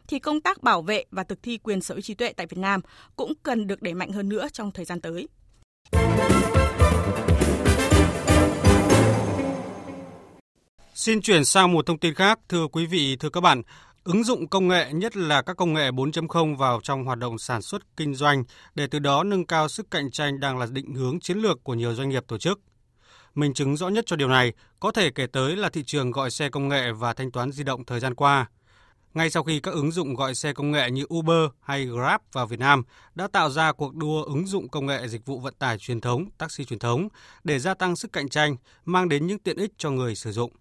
thì 0.07 0.19
công 0.19 0.41
tác 0.41 0.63
bảo 0.63 0.81
vệ 0.81 1.05
và 1.11 1.23
thực 1.23 1.43
thi 1.43 1.57
quyền 1.57 1.81
sở 1.81 1.95
hữu 1.95 2.01
trí 2.01 2.13
tuệ 2.13 2.33
tại 2.33 2.47
Việt 2.47 2.57
Nam 2.57 2.81
cũng 3.15 3.33
cần 3.43 3.67
được 3.67 3.81
đẩy 3.81 3.93
mạnh 3.93 4.11
hơn 4.11 4.29
nữa 4.29 4.47
trong 4.53 4.71
thời 4.71 4.85
gian 4.85 5.01
tới. 5.01 5.27
Xin 10.93 11.21
chuyển 11.21 11.45
sang 11.45 11.73
một 11.73 11.85
thông 11.85 11.99
tin 11.99 12.13
khác, 12.13 12.39
thưa 12.49 12.67
quý 12.67 12.85
vị, 12.85 13.15
thưa 13.19 13.29
các 13.29 13.41
bạn. 13.41 13.61
Ứng 14.07 14.23
dụng 14.23 14.47
công 14.47 14.67
nghệ, 14.67 14.93
nhất 14.93 15.17
là 15.17 15.41
các 15.41 15.57
công 15.57 15.73
nghệ 15.73 15.91
4.0 15.91 16.55
vào 16.55 16.79
trong 16.83 17.05
hoạt 17.05 17.19
động 17.19 17.37
sản 17.37 17.61
xuất 17.61 17.97
kinh 17.97 18.15
doanh 18.15 18.43
để 18.75 18.87
từ 18.87 18.99
đó 18.99 19.23
nâng 19.23 19.45
cao 19.45 19.69
sức 19.69 19.91
cạnh 19.91 20.11
tranh 20.11 20.39
đang 20.39 20.57
là 20.57 20.65
định 20.71 20.93
hướng 20.95 21.19
chiến 21.19 21.37
lược 21.37 21.63
của 21.63 21.73
nhiều 21.73 21.93
doanh 21.93 22.09
nghiệp 22.09 22.23
tổ 22.27 22.37
chức. 22.37 22.59
Minh 23.35 23.53
chứng 23.53 23.77
rõ 23.77 23.89
nhất 23.89 24.05
cho 24.07 24.15
điều 24.15 24.27
này 24.27 24.53
có 24.79 24.91
thể 24.91 25.09
kể 25.09 25.27
tới 25.27 25.55
là 25.55 25.69
thị 25.69 25.83
trường 25.85 26.11
gọi 26.11 26.31
xe 26.31 26.49
công 26.49 26.67
nghệ 26.67 26.91
và 26.91 27.13
thanh 27.13 27.31
toán 27.31 27.51
di 27.51 27.63
động 27.63 27.85
thời 27.85 27.99
gian 27.99 28.15
qua. 28.15 28.49
Ngay 29.13 29.29
sau 29.29 29.43
khi 29.43 29.59
các 29.59 29.73
ứng 29.73 29.91
dụng 29.91 30.15
gọi 30.15 30.35
xe 30.35 30.53
công 30.53 30.71
nghệ 30.71 30.91
như 30.91 31.05
Uber 31.13 31.49
hay 31.61 31.85
Grab 31.85 32.21
vào 32.33 32.47
Việt 32.47 32.59
Nam 32.59 32.83
đã 33.15 33.27
tạo 33.27 33.49
ra 33.49 33.71
cuộc 33.71 33.95
đua 33.95 34.23
ứng 34.23 34.47
dụng 34.47 34.69
công 34.69 34.85
nghệ 34.85 35.07
dịch 35.07 35.25
vụ 35.25 35.39
vận 35.39 35.53
tải 35.59 35.77
truyền 35.77 36.01
thống, 36.01 36.25
taxi 36.37 36.65
truyền 36.65 36.79
thống 36.79 37.07
để 37.43 37.59
gia 37.59 37.73
tăng 37.73 37.95
sức 37.95 38.13
cạnh 38.13 38.29
tranh, 38.29 38.55
mang 38.85 39.09
đến 39.09 39.27
những 39.27 39.39
tiện 39.39 39.57
ích 39.57 39.71
cho 39.77 39.91
người 39.91 40.15
sử 40.15 40.31
dụng. 40.31 40.51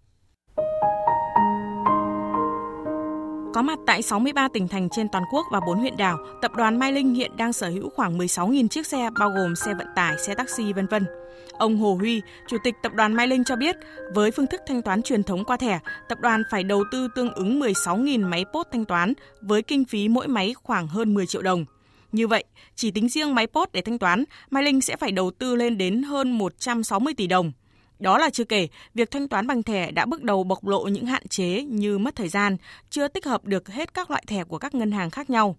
Có 3.57 3.63
mặt 3.63 3.79
tại 3.85 4.01
63 4.01 4.47
tỉnh 4.47 4.67
thành 4.67 4.89
trên 4.89 5.09
toàn 5.09 5.23
quốc 5.31 5.45
và 5.51 5.59
4 5.67 5.79
huyện 5.79 5.97
đảo, 5.97 6.17
tập 6.41 6.51
đoàn 6.55 6.79
Mai 6.79 6.91
Linh 6.91 7.13
hiện 7.13 7.37
đang 7.37 7.53
sở 7.53 7.69
hữu 7.69 7.89
khoảng 7.89 8.17
16.000 8.17 8.67
chiếc 8.67 8.87
xe 8.87 9.09
bao 9.19 9.29
gồm 9.29 9.55
xe 9.55 9.73
vận 9.73 9.87
tải, 9.95 10.15
xe 10.27 10.35
taxi 10.35 10.73
vân 10.73 10.87
vân. 10.87 11.05
Ông 11.51 11.77
Hồ 11.77 11.95
Huy, 11.95 12.21
Chủ 12.47 12.57
tịch 12.63 12.75
Tập 12.83 12.93
đoàn 12.93 13.13
Mai 13.13 13.27
Linh 13.27 13.43
cho 13.43 13.55
biết, 13.55 13.75
với 14.13 14.31
phương 14.31 14.47
thức 14.47 14.61
thanh 14.67 14.81
toán 14.81 15.01
truyền 15.01 15.23
thống 15.23 15.45
qua 15.45 15.57
thẻ, 15.57 15.79
tập 16.09 16.17
đoàn 16.21 16.43
phải 16.51 16.63
đầu 16.63 16.83
tư 16.91 17.07
tương 17.15 17.33
ứng 17.33 17.59
16.000 17.59 18.29
máy 18.29 18.45
post 18.53 18.67
thanh 18.71 18.85
toán 18.85 19.13
với 19.41 19.61
kinh 19.61 19.85
phí 19.85 20.09
mỗi 20.09 20.27
máy 20.27 20.53
khoảng 20.63 20.87
hơn 20.87 21.13
10 21.13 21.25
triệu 21.25 21.41
đồng. 21.41 21.65
Như 22.11 22.27
vậy, 22.27 22.43
chỉ 22.75 22.91
tính 22.91 23.09
riêng 23.09 23.35
máy 23.35 23.47
post 23.47 23.71
để 23.71 23.81
thanh 23.81 23.99
toán, 23.99 24.23
Mai 24.49 24.63
Linh 24.63 24.81
sẽ 24.81 24.95
phải 24.95 25.11
đầu 25.11 25.31
tư 25.31 25.55
lên 25.55 25.77
đến 25.77 26.03
hơn 26.03 26.31
160 26.31 27.13
tỷ 27.17 27.27
đồng. 27.27 27.51
Đó 27.99 28.17
là 28.17 28.29
chưa 28.29 28.43
kể, 28.43 28.67
việc 28.93 29.11
thanh 29.11 29.27
toán 29.27 29.47
bằng 29.47 29.63
thẻ 29.63 29.91
đã 29.91 30.05
bước 30.05 30.23
đầu 30.23 30.43
bộc 30.43 30.67
lộ 30.67 30.83
những 30.87 31.05
hạn 31.05 31.27
chế 31.27 31.63
như 31.63 31.97
mất 31.97 32.15
thời 32.15 32.27
gian, 32.27 32.57
chưa 32.89 33.07
tích 33.07 33.25
hợp 33.25 33.45
được 33.45 33.69
hết 33.69 33.93
các 33.93 34.09
loại 34.11 34.23
thẻ 34.27 34.43
của 34.43 34.57
các 34.57 34.75
ngân 34.75 34.91
hàng 34.91 35.09
khác 35.09 35.29
nhau. 35.29 35.55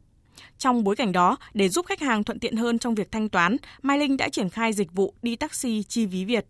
Trong 0.59 0.85
bối 0.85 0.97
cảnh 0.97 1.12
đó, 1.12 1.37
để 1.54 1.68
giúp 1.68 1.87
khách 1.87 2.00
hàng 2.00 2.25
thuận 2.25 2.38
tiện 2.38 2.57
hơn 2.57 2.78
trong 2.78 2.95
việc 2.95 3.12
thanh 3.12 3.28
toán, 3.28 3.57
Mai 3.83 3.99
Linh 3.99 4.16
đã 4.16 4.28
triển 4.28 4.49
khai 4.49 4.73
dịch 4.73 4.92
vụ 4.92 5.14
đi 5.23 5.37
taxi 5.37 5.83
chi 5.83 6.07
ví 6.07 6.25
Việt. 6.25 6.47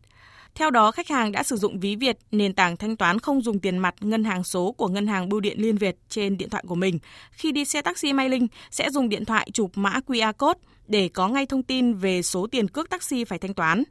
Theo 0.54 0.70
đó, 0.70 0.90
khách 0.90 1.08
hàng 1.08 1.32
đã 1.32 1.42
sử 1.42 1.56
dụng 1.56 1.80
ví 1.80 1.96
Việt, 1.96 2.18
nền 2.30 2.54
tảng 2.54 2.76
thanh 2.76 2.96
toán 2.96 3.18
không 3.18 3.42
dùng 3.42 3.58
tiền 3.58 3.78
mặt 3.78 3.94
ngân 4.00 4.24
hàng 4.24 4.44
số 4.44 4.72
của 4.72 4.88
ngân 4.88 5.06
hàng 5.06 5.28
bưu 5.28 5.40
điện 5.40 5.60
Liên 5.60 5.76
Việt 5.76 5.96
trên 6.08 6.38
điện 6.38 6.50
thoại 6.50 6.64
của 6.66 6.74
mình. 6.74 6.98
Khi 7.30 7.52
đi 7.52 7.64
xe 7.64 7.82
taxi 7.82 8.12
Mai 8.12 8.28
Linh 8.28 8.46
sẽ 8.70 8.90
dùng 8.90 9.08
điện 9.08 9.24
thoại 9.24 9.50
chụp 9.52 9.70
mã 9.74 10.00
QR 10.06 10.32
code 10.32 10.60
để 10.86 11.08
có 11.08 11.28
ngay 11.28 11.46
thông 11.46 11.62
tin 11.62 11.94
về 11.94 12.22
số 12.22 12.46
tiền 12.46 12.68
cước 12.68 12.90
taxi 12.90 13.24
phải 13.24 13.38
thanh 13.38 13.54
toán. 13.54 13.82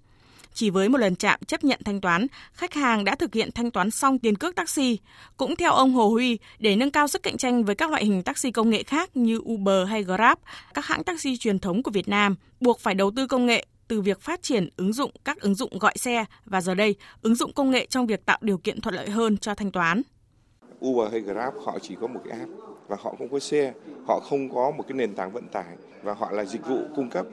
Chỉ 0.58 0.70
với 0.70 0.90
một 0.90 0.98
lần 0.98 1.16
chạm 1.16 1.40
chấp 1.48 1.64
nhận 1.64 1.80
thanh 1.86 2.02
toán, 2.02 2.28
khách 2.54 2.74
hàng 2.74 3.06
đã 3.06 3.16
thực 3.16 3.34
hiện 3.34 3.52
thanh 3.52 3.72
toán 3.72 3.92
xong 3.92 4.20
tiền 4.20 4.36
cước 4.36 4.56
taxi. 4.56 5.00
Cũng 5.38 5.56
theo 5.56 5.72
ông 5.72 5.94
Hồ 5.94 6.10
Huy, 6.10 6.38
để 6.60 6.76
nâng 6.76 6.92
cao 6.92 7.08
sức 7.08 7.24
cạnh 7.24 7.38
tranh 7.38 7.64
với 7.64 7.76
các 7.76 7.90
loại 7.90 8.06
hình 8.06 8.24
taxi 8.24 8.52
công 8.52 8.70
nghệ 8.70 8.84
khác 8.84 9.18
như 9.18 9.38
Uber 9.38 9.88
hay 9.88 10.04
Grab, 10.04 10.38
các 10.74 10.86
hãng 10.86 11.04
taxi 11.04 11.38
truyền 11.38 11.60
thống 11.60 11.84
của 11.84 11.92
Việt 11.92 12.08
Nam 12.08 12.36
buộc 12.60 12.80
phải 12.80 12.94
đầu 12.94 13.12
tư 13.16 13.28
công 13.28 13.46
nghệ 13.46 13.66
từ 13.88 14.02
việc 14.02 14.22
phát 14.22 14.44
triển 14.44 14.70
ứng 14.78 14.94
dụng 14.94 15.12
các 15.26 15.40
ứng 15.40 15.56
dụng 15.56 15.80
gọi 15.80 15.94
xe 15.98 16.26
và 16.46 16.62
giờ 16.62 16.76
đây 16.76 16.96
ứng 17.22 17.36
dụng 17.36 17.54
công 17.54 17.72
nghệ 17.72 17.86
trong 17.86 18.08
việc 18.08 18.26
tạo 18.26 18.38
điều 18.42 18.58
kiện 18.58 18.82
thuận 18.82 18.96
lợi 18.96 19.10
hơn 19.10 19.38
cho 19.38 19.56
thanh 19.56 19.72
toán. 19.72 20.02
Uber 20.86 21.12
hay 21.12 21.22
Grab 21.22 21.54
họ 21.66 21.80
chỉ 21.82 21.96
có 22.02 22.08
một 22.08 22.20
cái 22.30 22.40
app 22.40 22.52
và 22.88 22.98
họ 23.00 23.16
không 23.18 23.30
có 23.30 23.40
xe, 23.40 23.74
họ 24.08 24.20
không 24.20 24.50
có 24.54 24.72
một 24.72 24.84
cái 24.88 24.98
nền 24.98 25.16
tảng 25.16 25.32
vận 25.32 25.48
tải 25.48 25.76
và 26.04 26.14
họ 26.14 26.32
là 26.32 26.46
dịch 26.46 26.68
vụ 26.68 26.80
cung 26.96 27.10
cấp 27.10 27.26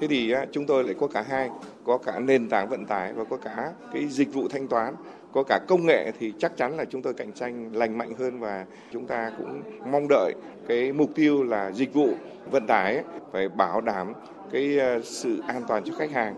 Thế 0.00 0.06
thì 0.06 0.34
chúng 0.52 0.66
tôi 0.66 0.84
lại 0.84 0.94
có 1.00 1.06
cả 1.06 1.24
hai, 1.28 1.50
có 1.84 1.98
cả 1.98 2.18
nền 2.18 2.48
tảng 2.48 2.68
vận 2.68 2.86
tải 2.86 3.12
và 3.12 3.24
có 3.24 3.36
cả 3.36 3.72
cái 3.92 4.06
dịch 4.06 4.32
vụ 4.32 4.48
thanh 4.48 4.68
toán, 4.68 4.94
có 5.32 5.42
cả 5.42 5.60
công 5.68 5.86
nghệ 5.86 6.12
thì 6.18 6.32
chắc 6.38 6.56
chắn 6.56 6.76
là 6.76 6.84
chúng 6.84 7.02
tôi 7.02 7.14
cạnh 7.14 7.32
tranh 7.32 7.70
lành 7.72 7.98
mạnh 7.98 8.12
hơn 8.18 8.40
và 8.40 8.66
chúng 8.92 9.06
ta 9.06 9.32
cũng 9.38 9.62
mong 9.92 10.06
đợi 10.08 10.32
cái 10.68 10.92
mục 10.92 11.10
tiêu 11.14 11.42
là 11.42 11.72
dịch 11.72 11.94
vụ 11.94 12.08
vận 12.50 12.66
tải 12.66 13.02
phải 13.32 13.48
bảo 13.48 13.80
đảm 13.80 14.12
cái 14.52 14.78
ờ, 14.78 15.00
sự 15.02 15.42
an 15.46 15.62
toàn 15.68 15.84
cho 15.84 15.94
khách 15.98 16.10
hàng 16.10 16.34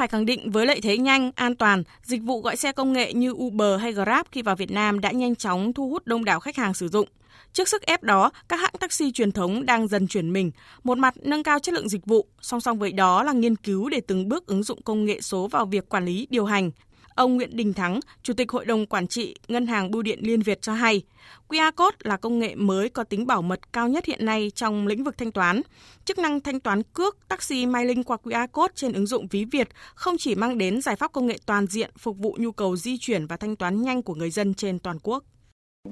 phải 0.00 0.08
khẳng 0.08 0.26
định 0.26 0.50
với 0.50 0.66
lợi 0.66 0.80
thế 0.80 0.98
nhanh, 0.98 1.30
an 1.34 1.54
toàn, 1.54 1.82
dịch 2.02 2.22
vụ 2.22 2.40
gọi 2.40 2.56
xe 2.56 2.72
công 2.72 2.92
nghệ 2.92 3.12
như 3.12 3.30
Uber 3.30 3.80
hay 3.80 3.92
Grab 3.92 4.26
khi 4.32 4.42
vào 4.42 4.56
Việt 4.56 4.70
Nam 4.70 5.00
đã 5.00 5.10
nhanh 5.10 5.36
chóng 5.36 5.72
thu 5.72 5.90
hút 5.90 6.06
đông 6.06 6.24
đảo 6.24 6.40
khách 6.40 6.56
hàng 6.56 6.74
sử 6.74 6.88
dụng. 6.88 7.08
Trước 7.52 7.68
sức 7.68 7.82
ép 7.82 8.02
đó, 8.02 8.30
các 8.48 8.60
hãng 8.60 8.74
taxi 8.80 9.12
truyền 9.12 9.32
thống 9.32 9.66
đang 9.66 9.88
dần 9.88 10.06
chuyển 10.06 10.32
mình, 10.32 10.50
một 10.84 10.98
mặt 10.98 11.14
nâng 11.22 11.42
cao 11.42 11.58
chất 11.58 11.74
lượng 11.74 11.88
dịch 11.88 12.06
vụ, 12.06 12.26
song 12.40 12.60
song 12.60 12.78
với 12.78 12.92
đó 12.92 13.22
là 13.22 13.32
nghiên 13.32 13.56
cứu 13.56 13.88
để 13.88 14.00
từng 14.00 14.28
bước 14.28 14.46
ứng 14.46 14.62
dụng 14.62 14.82
công 14.82 15.04
nghệ 15.04 15.20
số 15.20 15.46
vào 15.46 15.66
việc 15.66 15.88
quản 15.88 16.04
lý, 16.04 16.26
điều 16.30 16.44
hành. 16.44 16.70
Ông 17.14 17.36
Nguyễn 17.36 17.56
Đình 17.56 17.72
Thắng, 17.72 18.00
Chủ 18.22 18.34
tịch 18.34 18.50
Hội 18.50 18.64
đồng 18.64 18.86
Quản 18.86 19.06
trị 19.06 19.34
Ngân 19.48 19.66
hàng 19.66 19.90
Bưu 19.90 20.02
điện 20.02 20.18
Liên 20.22 20.42
Việt 20.42 20.62
cho 20.62 20.72
hay, 20.72 21.02
QR 21.48 21.72
code 21.72 21.96
là 22.02 22.16
công 22.16 22.38
nghệ 22.38 22.54
mới 22.54 22.88
có 22.88 23.04
tính 23.04 23.26
bảo 23.26 23.42
mật 23.42 23.72
cao 23.72 23.88
nhất 23.88 24.04
hiện 24.04 24.24
nay 24.24 24.50
trong 24.54 24.86
lĩnh 24.86 25.04
vực 25.04 25.18
thanh 25.18 25.32
toán. 25.32 25.60
Chức 26.04 26.18
năng 26.18 26.40
thanh 26.40 26.60
toán 26.60 26.82
cước 26.82 27.28
taxi 27.28 27.66
MyLink 27.66 28.06
qua 28.06 28.16
QR 28.22 28.46
code 28.48 28.72
trên 28.74 28.92
ứng 28.92 29.06
dụng 29.06 29.26
Ví 29.30 29.44
Việt 29.44 29.68
không 29.94 30.16
chỉ 30.18 30.34
mang 30.34 30.58
đến 30.58 30.80
giải 30.80 30.96
pháp 30.96 31.12
công 31.12 31.26
nghệ 31.26 31.38
toàn 31.46 31.66
diện 31.66 31.90
phục 31.98 32.18
vụ 32.18 32.36
nhu 32.40 32.52
cầu 32.52 32.76
di 32.76 32.98
chuyển 32.98 33.26
và 33.26 33.36
thanh 33.36 33.56
toán 33.56 33.82
nhanh 33.82 34.02
của 34.02 34.14
người 34.14 34.30
dân 34.30 34.54
trên 34.54 34.78
toàn 34.78 34.98
quốc. 35.02 35.24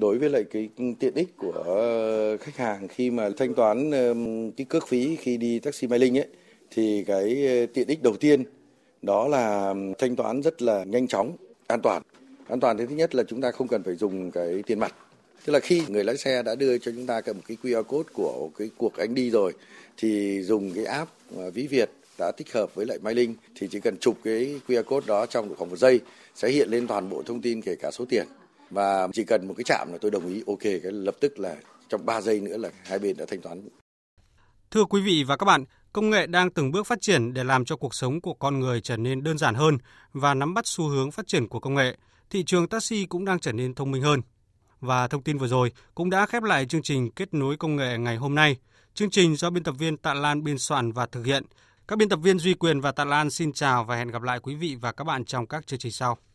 Đối 0.01 0.19
với 0.19 0.31
lại 0.31 0.45
cái 0.51 0.69
tiện 1.01 1.15
ích 1.15 1.37
của 1.37 1.53
ờ, 1.53 2.37
khách 2.37 2.57
hàng 2.57 2.89
khi 2.89 3.11
mà 3.11 3.29
thanh 3.37 3.55
toán 3.55 3.91
cái 4.57 4.67
cước 4.69 4.89
phí 4.89 5.17
khi 5.17 5.37
đi 5.37 5.59
taxi 5.59 5.87
MyLink 5.87 6.17
ấy 6.17 6.27
thì 6.71 7.05
cái 7.07 7.47
ờ, 7.47 7.67
tiện 7.75 7.89
ích 7.89 8.03
đầu 8.03 8.17
tiên 8.17 8.45
đó 9.03 9.29
là 9.29 9.75
thanh 9.99 10.17
toán 10.17 10.43
rất 10.43 10.63
là 10.63 10.85
nhanh 10.85 11.09
chóng, 11.09 11.37
an 11.67 11.81
toàn. 11.83 12.03
An 12.49 12.61
toàn 12.61 12.79
thì 12.79 12.87
thứ 12.87 12.95
nhất 12.95 13.15
là 13.15 13.23
chúng 13.29 13.41
ta 13.41 13.51
không 13.51 13.69
cần 13.69 13.83
phải 13.83 13.95
dùng 13.95 14.31
cái 14.31 14.63
tiền 14.67 14.79
mặt. 14.79 14.95
Tức 15.45 15.53
là 15.53 15.61
khi 15.61 15.83
người 15.89 16.05
lái 16.05 16.17
xe 16.17 16.43
đã 16.43 16.55
đưa 16.55 16.79
cho 16.79 16.93
chúng 16.97 17.07
ta 17.07 17.21
một 17.27 17.43
cái 17.49 17.57
QR 17.63 17.83
code 17.83 18.09
của 18.13 18.51
cái 18.59 18.71
cuộc 18.77 18.97
anh 18.97 19.15
đi 19.15 19.31
rồi 19.31 19.53
thì 19.97 20.43
dùng 20.43 20.73
cái 20.75 20.85
app 20.85 21.11
à, 21.39 21.45
Ví 21.55 21.67
Việt 21.67 21.91
đã 22.19 22.33
tích 22.37 22.53
hợp 22.53 22.75
với 22.75 22.87
lại 22.87 22.99
MyLink 23.03 23.39
thì 23.55 23.69
chỉ 23.71 23.81
cần 23.81 23.97
chụp 24.01 24.19
cái 24.25 24.61
QR 24.69 24.83
code 24.83 25.07
đó 25.07 25.27
trong 25.27 25.55
khoảng 25.55 25.71
một 25.71 25.77
giây 25.77 26.01
sẽ 26.35 26.51
hiện 26.51 26.69
lên 26.69 26.87
toàn 26.87 27.11
bộ 27.11 27.23
thông 27.23 27.41
tin 27.41 27.63
kể 27.63 27.77
cả 27.77 27.91
số 27.91 28.05
tiền 28.05 28.27
và 28.71 29.09
chỉ 29.13 29.25
cần 29.25 29.49
một 29.49 29.55
cái 29.57 29.65
chạm 29.65 29.89
là 29.93 29.99
tôi 30.01 30.11
đồng 30.11 30.29
ý 30.29 30.43
ok 30.47 30.63
cái 30.63 30.93
lập 30.93 31.15
tức 31.21 31.39
là 31.39 31.57
trong 31.89 32.07
3 32.07 32.21
giây 32.21 32.41
nữa 32.41 32.57
là 32.57 32.71
hai 32.85 32.99
bên 32.99 33.17
đã 33.17 33.25
thanh 33.29 33.41
toán. 33.41 33.63
Thưa 34.71 34.85
quý 34.85 35.01
vị 35.01 35.25
và 35.29 35.37
các 35.37 35.45
bạn, 35.45 35.65
công 35.93 36.11
nghệ 36.11 36.27
đang 36.27 36.51
từng 36.51 36.71
bước 36.71 36.87
phát 36.87 37.01
triển 37.01 37.35
để 37.35 37.45
làm 37.45 37.65
cho 37.65 37.77
cuộc 37.77 37.95
sống 37.95 38.21
của 38.21 38.35
con 38.35 38.61
người 38.61 38.81
trở 38.81 38.97
nên 38.97 39.23
đơn 39.23 39.39
giản 39.39 39.55
hơn 39.55 39.79
và 40.13 40.35
nắm 40.35 40.55
bắt 40.55 40.67
xu 40.67 40.89
hướng 40.89 41.11
phát 41.11 41.27
triển 41.27 41.49
của 41.49 41.61
công 41.61 41.75
nghệ. 41.75 41.97
Thị 42.31 42.45
trường 42.45 42.69
taxi 42.69 43.07
cũng 43.07 43.25
đang 43.25 43.39
trở 43.39 43.53
nên 43.53 43.75
thông 43.75 43.91
minh 43.91 44.03
hơn. 44.03 44.21
Và 44.81 45.09
thông 45.09 45.23
tin 45.23 45.39
vừa 45.39 45.49
rồi 45.49 45.73
cũng 45.95 46.11
đã 46.11 46.27
khép 46.27 46.43
lại 46.43 46.67
chương 46.67 46.83
trình 46.83 47.11
kết 47.11 47.35
nối 47.35 47.57
công 47.57 47.77
nghệ 47.77 47.99
ngày 47.99 48.17
hôm 48.17 48.35
nay. 48.35 48.57
Chương 48.95 49.11
trình 49.11 49.37
do 49.37 49.51
biên 49.51 49.63
tập 49.63 49.75
viên 49.79 49.97
Tạ 49.97 50.15
Lan 50.15 50.45
biên 50.45 50.59
soạn 50.59 50.93
và 50.93 51.07
thực 51.07 51.27
hiện. 51.27 51.45
Các 51.89 51.99
biên 51.99 52.09
tập 52.09 52.19
viên 52.23 52.39
Duy 52.39 52.55
Quyền 52.55 52.81
và 52.81 52.93
Tạ 52.93 53.05
Lan 53.05 53.31
xin 53.31 53.53
chào 53.53 53.85
và 53.85 53.97
hẹn 53.97 54.09
gặp 54.09 54.23
lại 54.23 54.41
quý 54.41 54.55
vị 54.55 54.77
và 54.81 54.93
các 54.93 55.05
bạn 55.05 55.25
trong 55.25 55.47
các 55.47 55.67
chương 55.67 55.79
trình 55.79 55.93
sau. 55.93 56.19